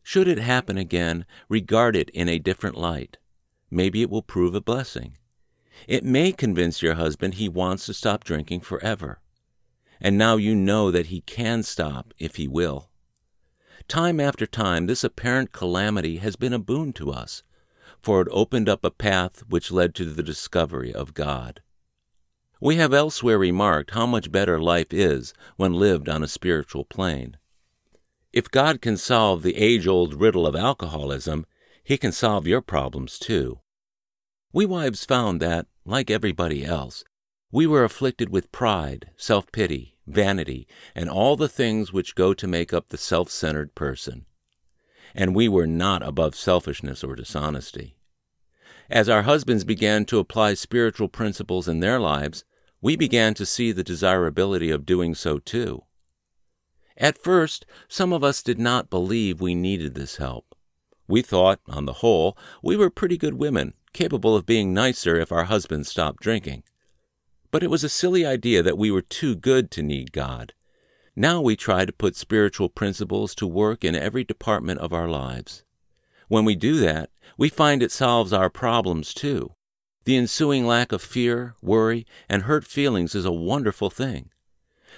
Should 0.03 0.27
it 0.27 0.37
happen 0.37 0.77
again, 0.77 1.25
regard 1.49 1.95
it 1.95 2.11
in 2.11 2.29
a 2.29 2.37
different 2.37 2.77
light. 2.77 3.17
Maybe 3.71 4.03
it 4.03 4.09
will 4.11 4.21
prove 4.21 4.53
a 4.53 4.61
blessing. 4.61 5.17
It 5.87 6.03
may 6.03 6.31
convince 6.31 6.83
your 6.83 6.93
husband 6.93 7.33
he 7.33 7.49
wants 7.49 7.87
to 7.87 7.95
stop 7.95 8.23
drinking 8.23 8.59
forever. 8.59 9.19
And 9.99 10.15
now 10.15 10.35
you 10.37 10.53
know 10.53 10.91
that 10.91 11.07
he 11.07 11.21
can 11.21 11.63
stop 11.63 12.13
if 12.19 12.35
he 12.35 12.47
will. 12.47 12.91
Time 13.87 14.19
after 14.19 14.45
time, 14.45 14.85
this 14.85 15.03
apparent 15.03 15.51
calamity 15.51 16.17
has 16.17 16.35
been 16.35 16.53
a 16.53 16.59
boon 16.59 16.93
to 16.93 17.09
us, 17.09 17.41
for 17.99 18.21
it 18.21 18.27
opened 18.29 18.69
up 18.69 18.85
a 18.85 18.91
path 18.91 19.43
which 19.49 19.71
led 19.71 19.95
to 19.95 20.05
the 20.05 20.21
discovery 20.21 20.93
of 20.93 21.15
God. 21.15 21.63
We 22.63 22.75
have 22.75 22.93
elsewhere 22.93 23.39
remarked 23.39 23.95
how 23.95 24.05
much 24.05 24.31
better 24.31 24.61
life 24.61 24.93
is 24.93 25.33
when 25.55 25.73
lived 25.73 26.07
on 26.07 26.21
a 26.21 26.27
spiritual 26.27 26.85
plane. 26.85 27.37
If 28.31 28.51
God 28.51 28.81
can 28.81 28.97
solve 28.97 29.41
the 29.41 29.57
age 29.57 29.87
old 29.87 30.13
riddle 30.13 30.45
of 30.45 30.55
alcoholism, 30.55 31.47
He 31.83 31.97
can 31.97 32.11
solve 32.11 32.45
your 32.45 32.61
problems 32.61 33.17
too. 33.17 33.61
We 34.53 34.67
wives 34.67 35.05
found 35.05 35.41
that, 35.41 35.65
like 35.85 36.11
everybody 36.11 36.63
else, 36.63 37.03
we 37.51 37.65
were 37.65 37.83
afflicted 37.83 38.29
with 38.29 38.51
pride, 38.51 39.09
self 39.17 39.51
pity, 39.51 39.97
vanity, 40.05 40.67
and 40.93 41.09
all 41.09 41.35
the 41.35 41.49
things 41.49 41.91
which 41.91 42.13
go 42.13 42.35
to 42.35 42.47
make 42.47 42.73
up 42.73 42.89
the 42.89 42.97
self 42.97 43.31
centered 43.31 43.73
person. 43.73 44.27
And 45.15 45.33
we 45.33 45.49
were 45.49 45.67
not 45.67 46.03
above 46.03 46.35
selfishness 46.35 47.03
or 47.03 47.15
dishonesty. 47.15 47.95
As 48.87 49.09
our 49.09 49.23
husbands 49.23 49.63
began 49.63 50.05
to 50.05 50.19
apply 50.19 50.53
spiritual 50.53 51.07
principles 51.07 51.67
in 51.67 51.79
their 51.79 51.99
lives, 51.99 52.45
we 52.81 52.95
began 52.95 53.33
to 53.35 53.45
see 53.45 53.71
the 53.71 53.83
desirability 53.83 54.71
of 54.71 54.85
doing 54.85 55.13
so 55.13 55.37
too. 55.37 55.83
At 56.97 57.17
first, 57.17 57.65
some 57.87 58.11
of 58.11 58.23
us 58.23 58.43
did 58.43 58.59
not 58.59 58.89
believe 58.89 59.39
we 59.39 59.55
needed 59.55 59.93
this 59.93 60.17
help. 60.17 60.55
We 61.07 61.21
thought, 61.21 61.59
on 61.67 61.85
the 61.85 61.93
whole, 61.93 62.37
we 62.63 62.75
were 62.75 62.89
pretty 62.89 63.17
good 63.17 63.35
women, 63.35 63.73
capable 63.93 64.35
of 64.35 64.45
being 64.45 64.73
nicer 64.73 65.19
if 65.19 65.31
our 65.31 65.45
husbands 65.45 65.89
stopped 65.89 66.21
drinking. 66.21 66.63
But 67.51 67.63
it 67.63 67.69
was 67.69 67.83
a 67.83 67.89
silly 67.89 68.25
idea 68.25 68.63
that 68.63 68.77
we 68.77 68.91
were 68.91 69.01
too 69.01 69.35
good 69.35 69.71
to 69.71 69.83
need 69.83 70.11
God. 70.11 70.53
Now 71.15 71.41
we 71.41 71.55
try 71.55 71.85
to 71.85 71.91
put 71.91 72.15
spiritual 72.15 72.69
principles 72.69 73.35
to 73.35 73.47
work 73.47 73.83
in 73.83 73.95
every 73.95 74.23
department 74.23 74.79
of 74.79 74.93
our 74.93 75.09
lives. 75.09 75.63
When 76.29 76.45
we 76.45 76.55
do 76.55 76.77
that, 76.79 77.09
we 77.37 77.49
find 77.49 77.83
it 77.83 77.91
solves 77.91 78.31
our 78.31 78.49
problems 78.49 79.13
too. 79.13 79.53
The 80.03 80.17
ensuing 80.17 80.65
lack 80.65 80.91
of 80.91 81.01
fear, 81.01 81.55
worry, 81.61 82.07
and 82.27 82.43
hurt 82.43 82.65
feelings 82.65 83.13
is 83.13 83.25
a 83.25 83.31
wonderful 83.31 83.91
thing. 83.91 84.31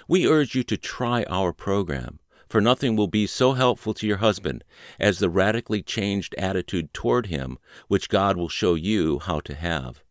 We 0.08 0.26
urge 0.26 0.54
you 0.54 0.62
to 0.64 0.76
try 0.78 1.24
our 1.24 1.52
program, 1.52 2.20
for 2.48 2.60
nothing 2.60 2.96
will 2.96 3.08
be 3.08 3.26
so 3.26 3.52
helpful 3.52 3.92
to 3.94 4.06
your 4.06 4.18
husband 4.18 4.64
as 4.98 5.18
the 5.18 5.28
radically 5.28 5.82
changed 5.82 6.34
attitude 6.38 6.94
toward 6.94 7.26
him 7.26 7.58
which 7.88 8.08
God 8.08 8.36
will 8.36 8.48
show 8.48 8.74
you 8.74 9.18
how 9.18 9.40
to 9.40 9.54
have. 9.54 10.02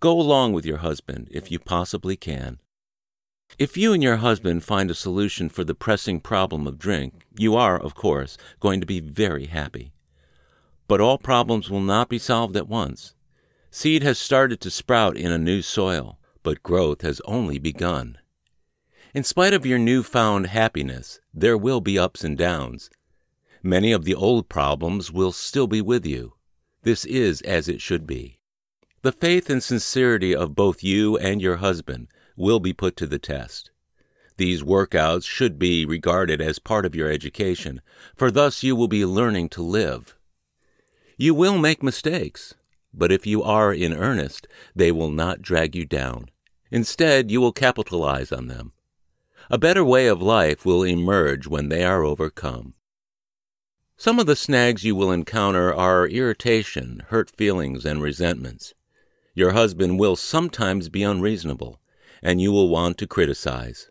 Go 0.00 0.18
along 0.18 0.54
with 0.54 0.66
your 0.66 0.78
husband 0.78 1.28
if 1.30 1.50
you 1.50 1.58
possibly 1.58 2.16
can. 2.16 2.58
If 3.58 3.76
you 3.76 3.92
and 3.92 4.02
your 4.02 4.16
husband 4.16 4.64
find 4.64 4.90
a 4.90 4.94
solution 4.94 5.48
for 5.48 5.62
the 5.62 5.74
pressing 5.74 6.20
problem 6.20 6.66
of 6.66 6.78
drink, 6.78 7.26
you 7.36 7.54
are, 7.54 7.78
of 7.78 7.94
course, 7.94 8.36
going 8.58 8.80
to 8.80 8.86
be 8.86 9.00
very 9.00 9.46
happy. 9.46 9.92
But 10.88 11.00
all 11.00 11.18
problems 11.18 11.68
will 11.68 11.80
not 11.80 12.08
be 12.08 12.18
solved 12.18 12.56
at 12.56 12.68
once. 12.68 13.14
Seed 13.70 14.02
has 14.02 14.18
started 14.18 14.60
to 14.60 14.70
sprout 14.70 15.16
in 15.16 15.30
a 15.30 15.38
new 15.38 15.62
soil, 15.62 16.18
but 16.42 16.62
growth 16.62 17.02
has 17.02 17.20
only 17.24 17.58
begun. 17.58 18.18
In 19.14 19.24
spite 19.24 19.54
of 19.54 19.66
your 19.66 19.78
newfound 19.78 20.48
happiness, 20.48 21.20
there 21.32 21.56
will 21.56 21.80
be 21.80 21.98
ups 21.98 22.24
and 22.24 22.36
downs. 22.36 22.90
Many 23.62 23.92
of 23.92 24.04
the 24.04 24.14
old 24.14 24.48
problems 24.48 25.12
will 25.12 25.32
still 25.32 25.66
be 25.66 25.80
with 25.80 26.04
you. 26.04 26.34
This 26.82 27.04
is 27.04 27.42
as 27.42 27.68
it 27.68 27.80
should 27.80 28.06
be. 28.06 28.38
The 29.02 29.12
faith 29.12 29.48
and 29.48 29.62
sincerity 29.62 30.34
of 30.34 30.54
both 30.54 30.82
you 30.82 31.16
and 31.18 31.40
your 31.40 31.56
husband 31.56 32.08
will 32.36 32.60
be 32.60 32.72
put 32.72 32.96
to 32.96 33.06
the 33.06 33.18
test. 33.18 33.70
These 34.36 34.62
workouts 34.62 35.26
should 35.26 35.58
be 35.58 35.84
regarded 35.84 36.40
as 36.40 36.58
part 36.58 36.86
of 36.86 36.94
your 36.94 37.10
education, 37.10 37.82
for 38.16 38.30
thus 38.30 38.62
you 38.62 38.74
will 38.74 38.88
be 38.88 39.04
learning 39.04 39.50
to 39.50 39.62
live. 39.62 40.16
You 41.16 41.34
will 41.34 41.58
make 41.58 41.82
mistakes, 41.82 42.54
but 42.92 43.12
if 43.12 43.26
you 43.26 43.42
are 43.42 43.72
in 43.72 43.92
earnest, 43.92 44.46
they 44.74 44.90
will 44.90 45.10
not 45.10 45.42
drag 45.42 45.74
you 45.74 45.84
down. 45.84 46.30
Instead, 46.70 47.30
you 47.30 47.40
will 47.40 47.52
capitalize 47.52 48.32
on 48.32 48.46
them. 48.46 48.72
A 49.50 49.58
better 49.58 49.84
way 49.84 50.06
of 50.06 50.22
life 50.22 50.64
will 50.64 50.84
emerge 50.84 51.46
when 51.46 51.68
they 51.68 51.84
are 51.84 52.04
overcome. 52.04 52.74
Some 53.96 54.18
of 54.18 54.26
the 54.26 54.36
snags 54.36 54.84
you 54.84 54.94
will 54.94 55.10
encounter 55.10 55.74
are 55.74 56.06
irritation, 56.06 57.02
hurt 57.08 57.30
feelings, 57.36 57.84
and 57.84 58.00
resentments. 58.00 58.72
Your 59.34 59.52
husband 59.52 59.98
will 59.98 60.16
sometimes 60.16 60.88
be 60.88 61.02
unreasonable, 61.02 61.80
and 62.22 62.40
you 62.40 62.52
will 62.52 62.68
want 62.68 62.96
to 62.98 63.06
criticize. 63.06 63.90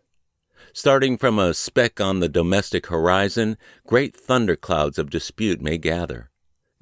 Starting 0.72 1.16
from 1.16 1.38
a 1.38 1.52
speck 1.52 2.00
on 2.00 2.20
the 2.20 2.28
domestic 2.28 2.86
horizon, 2.86 3.56
great 3.86 4.16
thunderclouds 4.16 4.98
of 4.98 5.10
dispute 5.10 5.60
may 5.60 5.76
gather. 5.76 6.29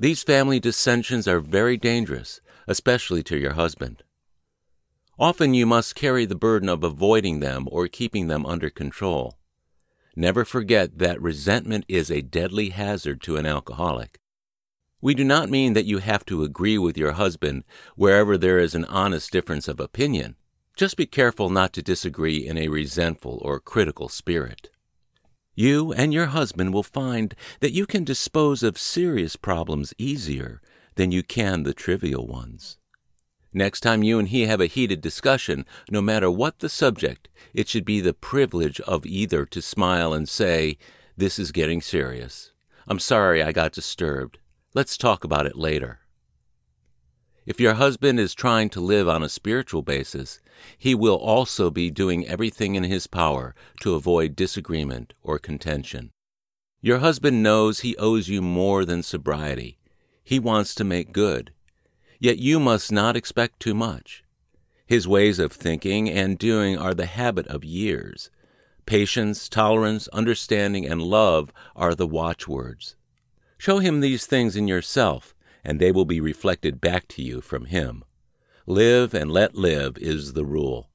These 0.01 0.23
family 0.23 0.61
dissensions 0.61 1.27
are 1.27 1.41
very 1.41 1.77
dangerous, 1.77 2.41
especially 2.69 3.25
to 3.25 3.37
your 3.37 3.55
husband. 3.55 4.05
Often 5.19 5.55
you 5.55 5.67
must 5.67 5.97
carry 5.97 6.25
the 6.25 6.37
burden 6.37 6.69
of 6.69 6.85
avoiding 6.85 7.41
them 7.41 7.67
or 7.73 7.89
keeping 7.89 8.29
them 8.29 8.47
under 8.47 8.71
control. 8.71 9.39
Never 10.15 10.45
forget 10.45 10.99
that 10.99 11.21
resentment 11.21 11.85
is 11.89 12.13
a 12.13 12.23
deadly 12.23 12.69
hazard 12.69 13.21
to 13.23 13.37
an 13.39 13.47
alcoholic. 13.47 14.21
We 15.01 15.15
do 15.15 15.25
not 15.25 15.51
mean 15.51 15.73
that 15.73 15.87
you 15.87 15.99
have 15.99 16.25
to 16.27 16.45
agree 16.45 16.79
with 16.79 16.97
your 16.97 17.13
husband 17.13 17.65
wherever 17.97 18.39
there 18.39 18.61
is 18.61 18.77
an 18.77 18.85
honest 18.85 19.33
difference 19.33 19.67
of 19.67 19.81
opinion. 19.81 20.37
Just 20.77 20.97
be 20.97 21.07
careful 21.07 21.51
not 21.51 21.73
to 21.73 21.83
disagree 21.83 22.47
in 22.47 22.57
a 22.57 22.69
resentful 22.69 23.41
or 23.43 23.59
critical 23.59 24.09
spirit. 24.09 24.71
You 25.59 25.93
and 25.93 26.15
your 26.15 26.27
husband 26.27 26.73
will 26.73 26.85
find 26.85 27.35
that 27.59 27.73
you 27.73 27.85
can 27.85 28.05
dispose 28.05 28.63
of 28.63 28.79
serious 28.79 29.35
problems 29.35 29.93
easier 29.99 30.63
than 30.95 31.11
you 31.11 31.25
can 31.25 31.65
the 31.65 31.75
trivial 31.75 32.29
ones. 32.29 32.79
Next 33.53 33.81
time 33.81 34.05
you 34.05 34.21
and 34.21 34.29
he 34.29 34.43
have 34.43 34.61
a 34.61 34.67
heated 34.67 35.01
discussion, 35.01 35.67
no 35.91 36.01
matter 36.01 36.31
what 36.31 36.61
the 36.61 36.69
subject, 36.69 37.29
it 37.53 37.69
should 37.69 37.85
be 37.85 38.01
the 38.01 38.15
privilege 38.15 38.79
of 38.83 39.05
either 39.05 39.45
to 39.47 39.61
smile 39.61 40.13
and 40.13 40.29
say, 40.29 40.79
This 41.17 41.41
is 41.41 41.51
getting 41.51 41.81
serious. 41.81 42.53
I'm 42.87 43.01
sorry 43.01 43.43
I 43.43 43.51
got 43.51 43.73
disturbed. 43.73 44.39
Let's 44.75 44.97
talk 44.97 45.25
about 45.25 45.47
it 45.47 45.57
later. 45.57 45.99
If 47.47 47.59
your 47.59 47.75
husband 47.75 48.21
is 48.21 48.33
trying 48.33 48.71
to 48.71 48.81
live 48.81 49.09
on 49.09 49.25
a 49.25 49.29
spiritual 49.29 49.83
basis, 49.83 50.39
he 50.77 50.95
will 50.95 51.17
also 51.17 51.71
be 51.71 51.91
doing 51.91 52.27
everything 52.27 52.75
in 52.75 52.85
his 52.85 53.07
power 53.07 53.55
to 53.81 53.95
avoid 53.95 54.37
disagreement 54.37 55.15
or 55.23 55.39
contention. 55.39 56.11
Your 56.81 56.99
husband 56.99 57.43
knows 57.43 57.81
he 57.81 57.97
owes 57.97 58.29
you 58.29 58.41
more 58.41 58.85
than 58.85 59.03
sobriety. 59.03 59.79
He 60.23 60.39
wants 60.39 60.75
to 60.77 60.85
make 60.85 61.13
good. 61.13 61.53
Yet 62.21 62.39
you 62.39 62.61
must 62.61 62.93
not 62.93 63.17
expect 63.17 63.61
too 63.61 63.75
much. 63.75 64.23
His 64.87 65.09
ways 65.09 65.39
of 65.39 65.53
thinking 65.53 66.09
and 66.09 66.39
doing 66.39 66.79
are 66.79 66.95
the 66.95 67.07
habit 67.07 67.47
of 67.49 67.65
years. 67.65 68.31
Patience, 68.87 69.49
tolerance, 69.49 70.09
understanding, 70.09 70.87
and 70.87 71.03
love 71.03 71.53
are 71.77 71.95
the 71.95 72.07
watchwords. 72.07 72.97
Show 73.59 73.81
him 73.81 74.01
these 74.01 74.25
things 74.25 74.57
in 74.57 74.69
yourself, 74.69 75.35
and 75.65 75.79
they 75.79 75.93
will 75.93 76.07
be 76.07 76.21
reflected 76.21 76.81
back 76.81 77.07
to 77.09 77.23
you 77.23 77.41
from 77.41 77.67
him. 77.67 78.05
Live 78.71 79.15
and 79.15 79.33
let 79.33 79.55
live 79.55 79.97
is 79.97 80.35
the 80.35 80.45
rule. 80.45 80.91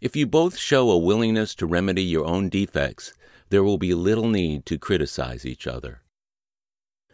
If 0.00 0.16
you 0.16 0.26
both 0.26 0.56
show 0.56 0.90
a 0.90 0.96
willingness 0.96 1.54
to 1.56 1.66
remedy 1.66 2.02
your 2.02 2.24
own 2.24 2.48
defects, 2.48 3.12
there 3.50 3.62
will 3.62 3.76
be 3.76 3.92
little 3.92 4.30
need 4.30 4.64
to 4.64 4.78
criticize 4.78 5.44
each 5.44 5.66
other. 5.66 6.00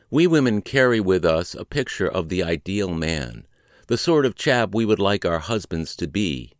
We 0.08 0.28
women 0.28 0.62
carry 0.62 1.00
with 1.00 1.24
us 1.24 1.56
a 1.56 1.64
picture 1.64 2.06
of 2.06 2.28
the 2.28 2.44
ideal 2.44 2.94
man, 2.94 3.44
the 3.88 3.98
sort 3.98 4.24
of 4.24 4.36
chap 4.36 4.72
we 4.72 4.84
would 4.84 5.00
like 5.00 5.24
our 5.24 5.40
husbands 5.40 5.96
to 5.96 6.06
be. 6.06 6.52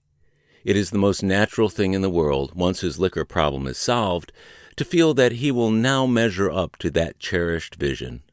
It 0.65 0.77
is 0.77 0.91
the 0.91 0.99
most 0.99 1.23
natural 1.23 1.69
thing 1.69 1.93
in 1.93 2.03
the 2.03 2.11
world, 2.11 2.57
once 2.57 2.81
his 2.81 2.99
liquor 2.99 3.25
problem 3.25 3.69
is 3.69 3.79
solved, 3.79 4.33
to 4.75 4.85
feel 4.85 5.15
that 5.15 5.35
he 5.35 5.53
will 5.53 5.71
now 5.71 6.07
measure 6.07 6.51
up 6.51 6.77
to 6.79 6.91
that 6.91 7.21
cherished 7.21 7.77
vision. 7.77 8.25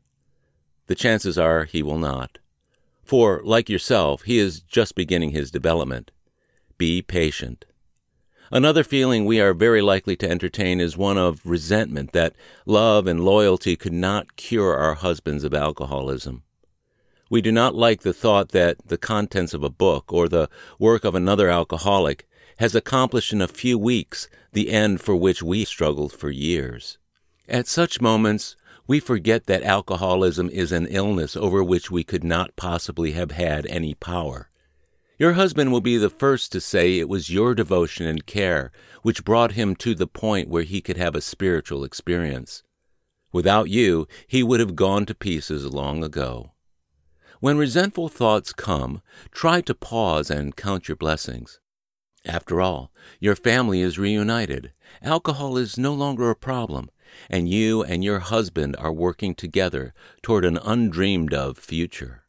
The 0.88 0.96
chances 0.96 1.38
are 1.38 1.66
he 1.66 1.84
will 1.84 2.00
not. 2.00 2.40
For, 3.10 3.42
like 3.44 3.70
yourself, 3.72 4.22
he 4.26 4.38
is 4.38 4.62
just 4.62 4.94
beginning 4.94 5.32
his 5.32 5.50
development. 5.50 6.12
Be 6.78 7.02
patient. 7.02 7.66
Another 8.52 8.84
feeling 8.84 9.26
we 9.26 9.42
are 9.42 9.56
very 9.56 9.82
likely 9.82 10.16
to 10.18 10.30
entertain 10.30 10.80
is 10.80 10.96
one 10.96 11.18
of 11.18 11.44
resentment 11.44 12.12
that 12.12 12.36
love 12.68 13.08
and 13.08 13.26
loyalty 13.26 13.76
could 13.76 13.94
not 13.94 14.36
cure 14.36 14.78
our 14.78 14.94
husbands 14.94 15.44
of 15.44 15.56
alcoholism. 15.56 16.44
We 17.32 17.42
do 17.42 17.52
not 17.52 17.74
like 17.74 18.02
the 18.02 18.14
thought 18.14 18.50
that 18.50 18.78
the 18.86 18.98
contents 19.00 19.56
of 19.56 19.64
a 19.64 19.72
book 19.72 20.14
or 20.14 20.30
the 20.30 20.48
work 20.78 21.04
of 21.04 21.16
another 21.16 21.50
alcoholic 21.50 22.28
has 22.60 22.76
accomplished 22.76 23.34
in 23.34 23.42
a 23.42 23.48
few 23.48 23.80
weeks 23.80 24.30
the 24.54 24.70
end 24.70 25.02
for 25.02 25.16
which 25.16 25.42
we 25.42 25.66
struggled 25.66 26.14
for 26.14 26.30
years. 26.30 27.00
At 27.48 27.68
such 27.68 28.02
moments, 28.02 28.56
we 28.90 29.00
forget 29.00 29.46
that 29.46 29.62
alcoholism 29.62 30.50
is 30.50 30.72
an 30.72 30.88
illness 30.88 31.38
over 31.38 31.64
which 31.64 31.92
we 31.92 32.04
could 32.04 32.24
not 32.24 32.56
possibly 32.56 33.12
have 33.12 33.30
had 33.30 33.68
any 33.68 33.94
power. 33.94 34.50
Your 35.20 35.34
husband 35.34 35.72
will 35.72 35.80
be 35.80 35.98
the 35.98 36.10
first 36.10 36.52
to 36.54 36.60
say 36.60 36.98
it 36.98 37.08
was 37.08 37.30
your 37.30 37.54
devotion 37.54 38.08
and 38.08 38.26
care 38.26 38.72
which 39.04 39.24
brought 39.24 39.52
him 39.52 39.76
to 39.76 39.94
the 39.94 40.08
point 40.08 40.50
where 40.50 40.64
he 40.64 40.82
could 40.82 40.98
have 40.98 41.14
a 41.14 41.22
spiritual 41.22 41.84
experience. 41.84 42.64
Without 43.32 43.70
you, 43.70 44.08
he 44.26 44.42
would 44.42 44.60
have 44.60 44.76
gone 44.76 45.06
to 45.06 45.14
pieces 45.14 45.72
long 45.72 46.04
ago. 46.04 46.50
When 47.40 47.60
resentful 47.60 48.10
thoughts 48.10 48.54
come, 48.54 49.04
try 49.32 49.62
to 49.62 49.76
pause 49.76 50.32
and 50.32 50.56
count 50.56 50.88
your 50.88 50.98
blessings. 50.98 51.60
After 52.26 52.60
all, 52.60 52.92
your 53.20 53.36
family 53.36 53.82
is 53.82 54.00
reunited. 54.00 54.74
Alcohol 55.04 55.58
is 55.58 55.78
no 55.78 55.94
longer 55.94 56.32
a 56.32 56.36
problem, 56.36 56.90
and 57.30 57.50
you 57.50 57.84
and 57.84 58.04
your 58.04 58.20
husband 58.20 58.76
are 58.78 58.92
working 58.92 59.36
together 59.36 59.94
toward 60.22 60.46
an 60.46 60.58
undreamed 60.58 61.34
of 61.34 61.58
future. 61.58 62.24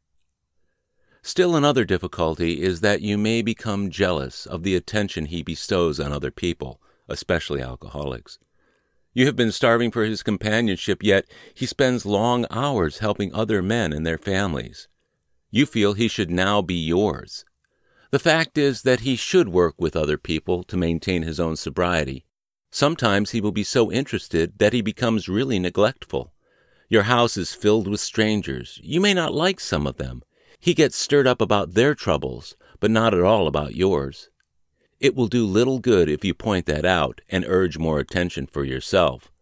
Still 1.22 1.54
another 1.54 1.84
difficulty 1.84 2.62
is 2.62 2.80
that 2.80 3.02
you 3.02 3.18
may 3.18 3.42
become 3.42 3.90
jealous 3.90 4.46
of 4.46 4.62
the 4.62 4.74
attention 4.74 5.26
he 5.26 5.42
bestows 5.42 6.00
on 6.00 6.12
other 6.12 6.30
people, 6.30 6.80
especially 7.08 7.60
alcoholics. 7.60 8.38
You 9.12 9.26
have 9.26 9.36
been 9.36 9.52
starving 9.52 9.90
for 9.90 10.04
his 10.04 10.22
companionship, 10.22 11.02
yet 11.02 11.26
he 11.52 11.66
spends 11.66 12.06
long 12.06 12.46
hours 12.50 12.98
helping 12.98 13.34
other 13.34 13.60
men 13.60 13.92
and 13.92 14.06
their 14.06 14.18
families. 14.18 14.88
You 15.50 15.66
feel 15.66 15.92
he 15.92 16.08
should 16.08 16.30
now 16.30 16.62
be 16.62 16.76
yours. 16.76 17.44
The 18.12 18.18
fact 18.18 18.56
is 18.56 18.82
that 18.82 19.00
he 19.00 19.16
should 19.16 19.48
work 19.48 19.74
with 19.78 19.96
other 19.96 20.16
people 20.16 20.62
to 20.64 20.76
maintain 20.76 21.22
his 21.22 21.38
own 21.38 21.56
sobriety. 21.56 22.24
Sometimes 22.70 23.30
he 23.30 23.40
will 23.40 23.52
be 23.52 23.64
so 23.64 23.90
interested 23.90 24.58
that 24.58 24.72
he 24.72 24.80
becomes 24.80 25.28
really 25.28 25.58
neglectful. 25.58 26.32
Your 26.88 27.04
house 27.04 27.36
is 27.36 27.54
filled 27.54 27.88
with 27.88 28.00
strangers. 28.00 28.80
You 28.82 29.00
may 29.00 29.14
not 29.14 29.34
like 29.34 29.60
some 29.60 29.86
of 29.86 29.96
them, 29.96 30.22
he 30.60 30.74
gets 30.74 30.96
stirred 30.96 31.26
up 31.26 31.40
about 31.40 31.74
their 31.74 31.94
troubles, 31.94 32.54
but 32.80 32.90
not 32.90 33.14
at 33.14 33.22
all 33.22 33.46
about 33.46 33.74
yours. 33.74 34.28
It 35.00 35.14
will 35.14 35.28
do 35.28 35.46
little 35.46 35.78
good 35.78 36.10
if 36.10 36.24
you 36.24 36.34
point 36.34 36.66
that 36.66 36.84
out 36.84 37.22
and 37.30 37.44
urge 37.46 37.78
more 37.78 37.98
attention 37.98 38.46
for 38.46 38.64
yourself. 38.64 39.32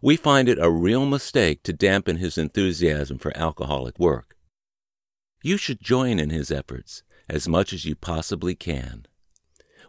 We 0.00 0.16
find 0.16 0.48
it 0.48 0.58
a 0.58 0.70
real 0.70 1.04
mistake 1.04 1.62
to 1.64 1.72
dampen 1.72 2.16
his 2.16 2.38
enthusiasm 2.38 3.18
for 3.18 3.36
alcoholic 3.36 3.98
work. 3.98 4.36
You 5.42 5.58
should 5.58 5.82
join 5.82 6.18
in 6.18 6.30
his 6.30 6.50
efforts 6.50 7.02
as 7.28 7.46
much 7.46 7.72
as 7.72 7.84
you 7.84 7.94
possibly 7.94 8.54
can. 8.54 9.06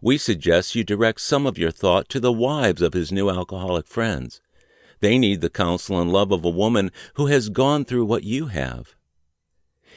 We 0.05 0.19
suggest 0.19 0.75
you 0.75 0.83
direct 0.83 1.19
some 1.21 1.47
of 1.47 1.57
your 1.57 1.71
thought 1.71 2.09
to 2.09 2.19
the 2.19 2.31
wives 2.31 2.83
of 2.83 2.93
his 2.93 3.11
new 3.11 3.27
alcoholic 3.27 3.87
friends. 3.87 4.39
They 4.99 5.17
need 5.17 5.41
the 5.41 5.49
counsel 5.49 5.99
and 5.99 6.11
love 6.11 6.31
of 6.31 6.45
a 6.45 6.49
woman 6.51 6.91
who 7.15 7.25
has 7.25 7.49
gone 7.49 7.85
through 7.85 8.05
what 8.05 8.23
you 8.23 8.45
have. 8.45 8.93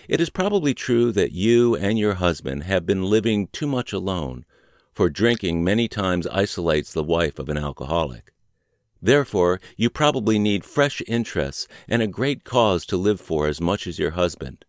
It 0.08 0.18
is 0.18 0.30
probably 0.30 0.72
true 0.72 1.12
that 1.12 1.32
you 1.32 1.76
and 1.76 1.98
your 1.98 2.14
husband 2.14 2.62
have 2.62 2.86
been 2.86 3.02
living 3.02 3.48
too 3.48 3.66
much 3.66 3.92
alone, 3.92 4.46
for 4.94 5.10
drinking 5.10 5.62
many 5.62 5.88
times 5.88 6.26
isolates 6.28 6.90
the 6.90 7.04
wife 7.04 7.38
of 7.38 7.50
an 7.50 7.58
alcoholic. 7.58 8.32
Therefore, 9.02 9.60
you 9.76 9.90
probably 9.90 10.38
need 10.38 10.64
fresh 10.64 11.02
interests 11.06 11.68
and 11.86 12.00
a 12.00 12.06
great 12.06 12.44
cause 12.44 12.86
to 12.86 12.96
live 12.96 13.20
for 13.20 13.46
as 13.46 13.60
much 13.60 13.86
as 13.86 13.98
your 13.98 14.12
husband. 14.12 14.64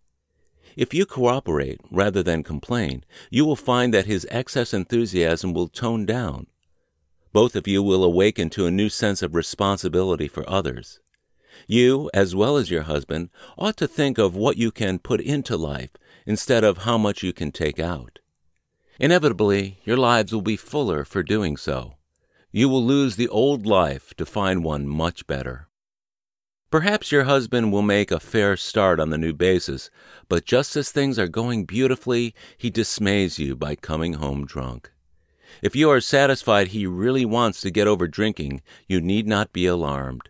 If 0.79 0.93
you 0.93 1.05
cooperate 1.05 1.81
rather 1.91 2.23
than 2.23 2.41
complain, 2.41 3.03
you 3.29 3.43
will 3.43 3.57
find 3.57 3.93
that 3.93 4.05
his 4.05 4.25
excess 4.31 4.73
enthusiasm 4.73 5.51
will 5.51 5.67
tone 5.67 6.05
down. 6.05 6.47
Both 7.33 7.57
of 7.57 7.67
you 7.67 7.83
will 7.83 8.01
awaken 8.01 8.49
to 8.51 8.65
a 8.65 8.71
new 8.71 8.87
sense 8.87 9.21
of 9.21 9.35
responsibility 9.35 10.29
for 10.29 10.49
others. 10.49 11.01
You, 11.67 12.09
as 12.13 12.33
well 12.33 12.55
as 12.55 12.71
your 12.71 12.83
husband, 12.83 13.29
ought 13.57 13.75
to 13.75 13.89
think 13.89 14.17
of 14.17 14.37
what 14.37 14.55
you 14.55 14.71
can 14.71 14.99
put 14.99 15.19
into 15.19 15.57
life 15.57 15.91
instead 16.25 16.63
of 16.63 16.85
how 16.85 16.97
much 16.97 17.23
you 17.23 17.33
can 17.33 17.51
take 17.51 17.77
out. 17.77 18.19
Inevitably, 19.01 19.79
your 19.83 19.97
lives 19.97 20.31
will 20.31 20.41
be 20.41 20.55
fuller 20.55 21.03
for 21.03 21.23
doing 21.23 21.57
so. 21.57 21.95
You 22.53 22.69
will 22.69 22.85
lose 22.85 23.17
the 23.17 23.27
old 23.27 23.65
life 23.65 24.13
to 24.13 24.25
find 24.25 24.63
one 24.63 24.87
much 24.87 25.27
better. 25.27 25.68
Perhaps 26.71 27.11
your 27.11 27.23
husband 27.23 27.71
will 27.71 27.81
make 27.81 28.11
a 28.11 28.19
fair 28.19 28.55
start 28.55 28.99
on 28.99 29.09
the 29.09 29.17
new 29.17 29.33
basis, 29.33 29.89
but 30.27 30.45
just 30.45 30.75
as 30.75 30.91
things 30.91 31.17
are 31.17 31.27
going 31.27 31.65
beautifully, 31.65 32.35
he 32.59 32.69
dismays 32.69 33.39
you 33.39 33.55
by 33.55 33.73
coming 33.73 34.13
home 34.13 34.45
drunk. 34.45 34.91
If 35.63 35.75
you 35.75 35.89
are 35.89 35.99
satisfied 35.99 36.67
he 36.67 36.85
really 36.85 37.25
wants 37.25 37.59
to 37.61 37.71
get 37.71 37.87
over 37.87 38.07
drinking, 38.07 38.61
you 38.87 39.01
need 39.01 39.27
not 39.27 39.51
be 39.51 39.65
alarmed. 39.65 40.29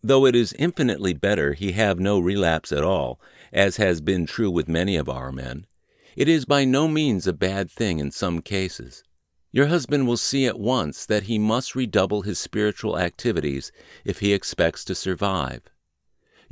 Though 0.00 0.26
it 0.26 0.36
is 0.36 0.52
infinitely 0.52 1.12
better 1.12 1.54
he 1.54 1.72
have 1.72 1.98
no 1.98 2.20
relapse 2.20 2.70
at 2.70 2.84
all, 2.84 3.20
as 3.52 3.78
has 3.78 4.00
been 4.00 4.26
true 4.26 4.50
with 4.50 4.68
many 4.68 4.94
of 4.94 5.08
our 5.08 5.32
men, 5.32 5.66
it 6.14 6.28
is 6.28 6.44
by 6.44 6.64
no 6.64 6.86
means 6.86 7.26
a 7.26 7.32
bad 7.32 7.68
thing 7.68 7.98
in 7.98 8.12
some 8.12 8.42
cases. 8.42 9.02
Your 9.50 9.66
husband 9.66 10.06
will 10.06 10.16
see 10.16 10.46
at 10.46 10.60
once 10.60 11.04
that 11.06 11.24
he 11.24 11.36
must 11.36 11.74
redouble 11.74 12.22
his 12.22 12.38
spiritual 12.38 12.96
activities 12.96 13.72
if 14.04 14.20
he 14.20 14.32
expects 14.32 14.84
to 14.84 14.94
survive. 14.94 15.62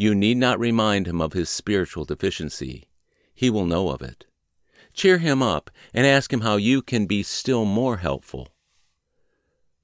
You 0.00 0.14
need 0.14 0.36
not 0.36 0.60
remind 0.60 1.08
him 1.08 1.20
of 1.20 1.32
his 1.32 1.50
spiritual 1.50 2.04
deficiency. 2.04 2.88
He 3.34 3.50
will 3.50 3.66
know 3.66 3.90
of 3.90 4.00
it. 4.00 4.26
Cheer 4.94 5.18
him 5.18 5.42
up 5.42 5.72
and 5.92 6.06
ask 6.06 6.32
him 6.32 6.42
how 6.42 6.54
you 6.54 6.82
can 6.82 7.06
be 7.06 7.24
still 7.24 7.64
more 7.64 7.96
helpful. 7.96 8.46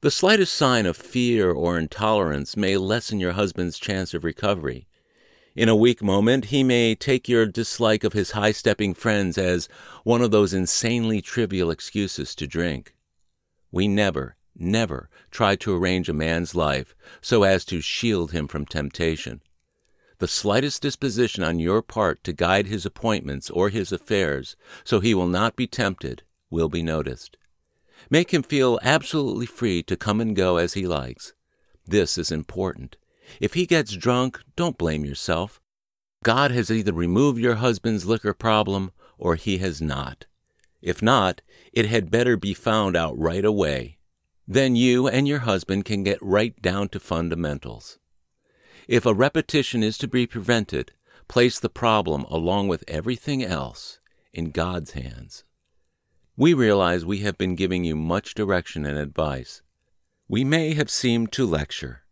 The 0.03 0.13
slightest 0.13 0.55
sign 0.55 0.87
of 0.87 0.97
fear 0.97 1.51
or 1.51 1.77
intolerance 1.77 2.57
may 2.57 2.77
lessen 2.77 3.19
your 3.19 3.33
husband's 3.33 3.77
chance 3.77 4.15
of 4.15 4.23
recovery. 4.23 4.87
In 5.57 5.69
a 5.69 5.75
weak 5.75 6.01
moment, 6.01 6.47
he 6.47 6.63
may 6.63 6.95
take 6.95 7.29
your 7.29 7.47
dislike 7.47 8.05
of 8.05 8.13
his 8.13 8.33
high 8.33 8.53
stepping 8.53 8.95
friends 8.95 9.37
as 9.37 9.69
one 10.05 10.23
of 10.23 10.31
those 10.31 10.55
insanely 10.55 11.23
trivial 11.23 11.73
excuses 11.73 12.37
to 12.37 12.47
drink. 12.47 12.95
We 13.73 13.89
never, 13.89 14.37
never 14.55 15.11
try 15.33 15.57
to 15.57 15.75
arrange 15.75 16.09
a 16.09 16.13
man's 16.13 16.55
life 16.55 16.95
so 17.21 17.43
as 17.43 17.65
to 17.65 17.81
shield 17.81 18.31
him 18.31 18.47
from 18.47 18.65
temptation 18.65 19.41
the 20.25 20.29
slightest 20.29 20.81
disposition 20.81 21.45
on 21.45 21.59
your 21.59 21.83
part 21.83 22.25
to 22.25 22.33
guide 22.33 22.67
his 22.67 22.87
appointments 22.87 23.51
or 23.51 23.69
his 23.69 23.93
affairs 23.93 24.57
so 24.83 24.99
he 24.99 25.13
will 25.13 25.27
not 25.27 25.55
be 25.55 25.67
tempted 25.67 26.23
will 26.49 26.71
be 26.71 26.83
noticed. 26.83 27.37
Make 28.09 28.33
him 28.33 28.43
feel 28.43 28.81
absolutely 28.83 29.45
free 29.45 29.83
to 29.83 29.99
come 29.99 30.23
and 30.23 30.35
go 30.35 30.57
as 30.57 30.73
he 30.73 30.87
likes. 30.87 31.35
This 31.87 32.17
is 32.17 32.33
important. 32.33 32.97
If 33.39 33.53
he 33.53 33.67
gets 33.67 33.95
drunk, 33.95 34.41
don't 34.57 34.79
blame 34.79 35.05
yourself. 35.05 35.61
God 36.23 36.51
has 36.53 36.71
either 36.71 36.95
removed 36.95 37.39
your 37.39 37.57
husband's 37.57 38.07
liquor 38.07 38.33
problem 38.33 38.93
or 39.19 39.35
he 39.35 39.59
has 39.59 39.83
not. 39.83 40.25
If 40.81 41.03
not, 41.03 41.43
it 41.71 41.85
had 41.85 42.11
better 42.11 42.39
be 42.39 42.55
found 42.55 42.97
out 42.97 43.19
right 43.19 43.45
away. 43.45 43.99
Then 44.49 44.75
you 44.75 45.07
and 45.07 45.29
your 45.29 45.41
husband 45.41 45.85
can 45.85 46.03
get 46.03 46.17
right 46.23 46.59
down 46.63 46.89
to 46.89 46.99
fundamentals. 46.99 47.99
If 48.87 49.07
a 49.07 49.15
repetition 49.15 49.83
is 49.83 49.97
to 49.99 50.09
be 50.09 50.27
prevented, 50.27 50.93
place 51.27 51.59
the 51.59 51.71
problem 51.71 52.25
along 52.25 52.69
with 52.69 52.85
everything 52.87 53.43
else 53.43 53.99
in 54.33 54.51
God's 54.51 54.93
hands. 54.93 55.45
We 56.37 56.53
realize 56.53 57.05
we 57.05 57.21
have 57.21 57.39
been 57.39 57.55
giving 57.55 57.85
you 57.85 57.97
much 57.97 58.35
direction 58.35 58.85
and 58.85 58.99
advice. 58.99 59.63
We 60.29 60.45
may 60.45 60.75
have 60.75 60.91
seemed 60.91 61.33
to 61.33 61.47
lecture. 61.47 62.03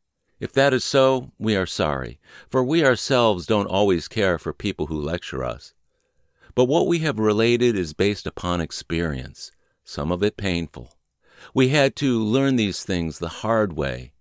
If 0.40 0.52
that 0.54 0.72
is 0.72 0.82
so, 0.82 1.32
we 1.38 1.56
are 1.56 1.66
sorry, 1.66 2.18
for 2.48 2.64
we 2.64 2.84
ourselves 2.84 3.46
don't 3.46 3.66
always 3.66 4.08
care 4.08 4.38
for 4.38 4.52
people 4.52 4.86
who 4.86 5.00
lecture 5.00 5.44
us. 5.44 5.74
But 6.54 6.64
what 6.64 6.86
we 6.86 7.00
have 7.00 7.18
related 7.18 7.76
is 7.76 7.92
based 7.92 8.26
upon 8.26 8.60
experience, 8.60 9.52
some 9.84 10.10
of 10.10 10.22
it 10.22 10.36
painful. 10.36 10.94
We 11.52 11.68
had 11.68 11.96
to 11.96 12.18
learn 12.18 12.56
these 12.56 12.82
things 12.82 13.18
the 13.18 13.28
hard 13.28 13.74
way 13.74 14.12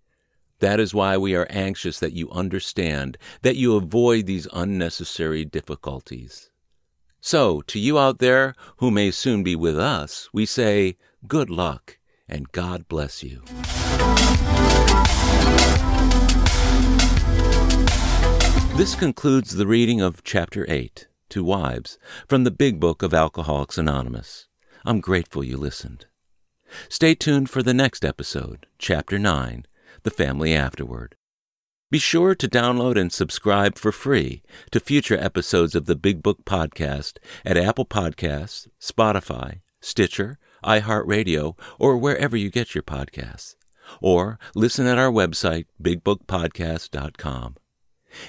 that 0.61 0.79
is 0.79 0.93
why 0.93 1.17
we 1.17 1.35
are 1.35 1.47
anxious 1.49 1.99
that 1.99 2.13
you 2.13 2.29
understand, 2.29 3.17
that 3.41 3.57
you 3.57 3.75
avoid 3.75 4.25
these 4.25 4.47
unnecessary 4.53 5.43
difficulties. 5.43 6.49
So, 7.19 7.61
to 7.61 7.79
you 7.79 7.99
out 7.99 8.19
there 8.19 8.55
who 8.77 8.89
may 8.89 9.11
soon 9.11 9.43
be 9.43 9.55
with 9.55 9.77
us, 9.77 10.29
we 10.31 10.45
say 10.45 10.95
good 11.27 11.49
luck 11.49 11.97
and 12.27 12.51
God 12.51 12.87
bless 12.87 13.23
you. 13.23 13.41
This 18.77 18.95
concludes 18.95 19.55
the 19.55 19.67
reading 19.67 19.99
of 19.99 20.23
Chapter 20.23 20.65
8, 20.69 21.07
To 21.29 21.43
Wives, 21.43 21.97
from 22.27 22.43
the 22.43 22.51
Big 22.51 22.79
Book 22.79 23.03
of 23.03 23.13
Alcoholics 23.13 23.77
Anonymous. 23.77 24.47
I'm 24.85 25.01
grateful 25.01 25.43
you 25.43 25.57
listened. 25.57 26.05
Stay 26.87 27.15
tuned 27.15 27.49
for 27.49 27.61
the 27.61 27.73
next 27.73 28.05
episode, 28.05 28.67
Chapter 28.77 29.19
9 29.19 29.65
the 30.03 30.11
family 30.11 30.53
afterward. 30.53 31.15
Be 31.89 31.99
sure 31.99 32.35
to 32.35 32.47
download 32.47 32.97
and 32.97 33.11
subscribe 33.11 33.77
for 33.77 33.91
free 33.91 34.43
to 34.71 34.79
future 34.79 35.17
episodes 35.17 35.75
of 35.75 35.87
the 35.87 35.95
Big 35.95 36.23
Book 36.23 36.45
Podcast 36.45 37.17
at 37.45 37.57
Apple 37.57 37.85
Podcasts, 37.85 38.69
Spotify, 38.79 39.59
Stitcher, 39.81 40.39
iHeartRadio, 40.63 41.57
or 41.77 41.97
wherever 41.97 42.37
you 42.37 42.49
get 42.49 42.73
your 42.73 42.83
podcasts. 42.83 43.55
Or 43.99 44.39
listen 44.55 44.87
at 44.87 44.97
our 44.97 45.11
website, 45.11 45.65
bigbookpodcast.com. 45.81 47.55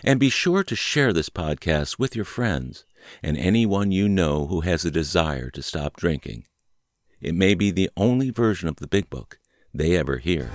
And 0.02 0.18
be 0.18 0.28
sure 0.28 0.64
to 0.64 0.76
share 0.76 1.12
this 1.12 1.28
podcast 1.28 1.98
with 1.98 2.16
your 2.16 2.24
friends 2.24 2.85
and 3.22 3.37
anyone 3.37 3.92
you 3.92 4.08
know 4.08 4.46
who 4.46 4.62
has 4.62 4.85
a 4.85 4.90
desire 4.90 5.50
to 5.50 5.62
stop 5.62 5.96
drinking. 5.96 6.46
It 7.20 7.35
may 7.35 7.54
be 7.54 7.70
the 7.70 7.90
only 7.96 8.30
version 8.30 8.68
of 8.68 8.76
the 8.76 8.88
Big 8.88 9.08
Book 9.08 9.38
they 9.72 9.96
ever 9.96 10.18
hear. 10.18 10.50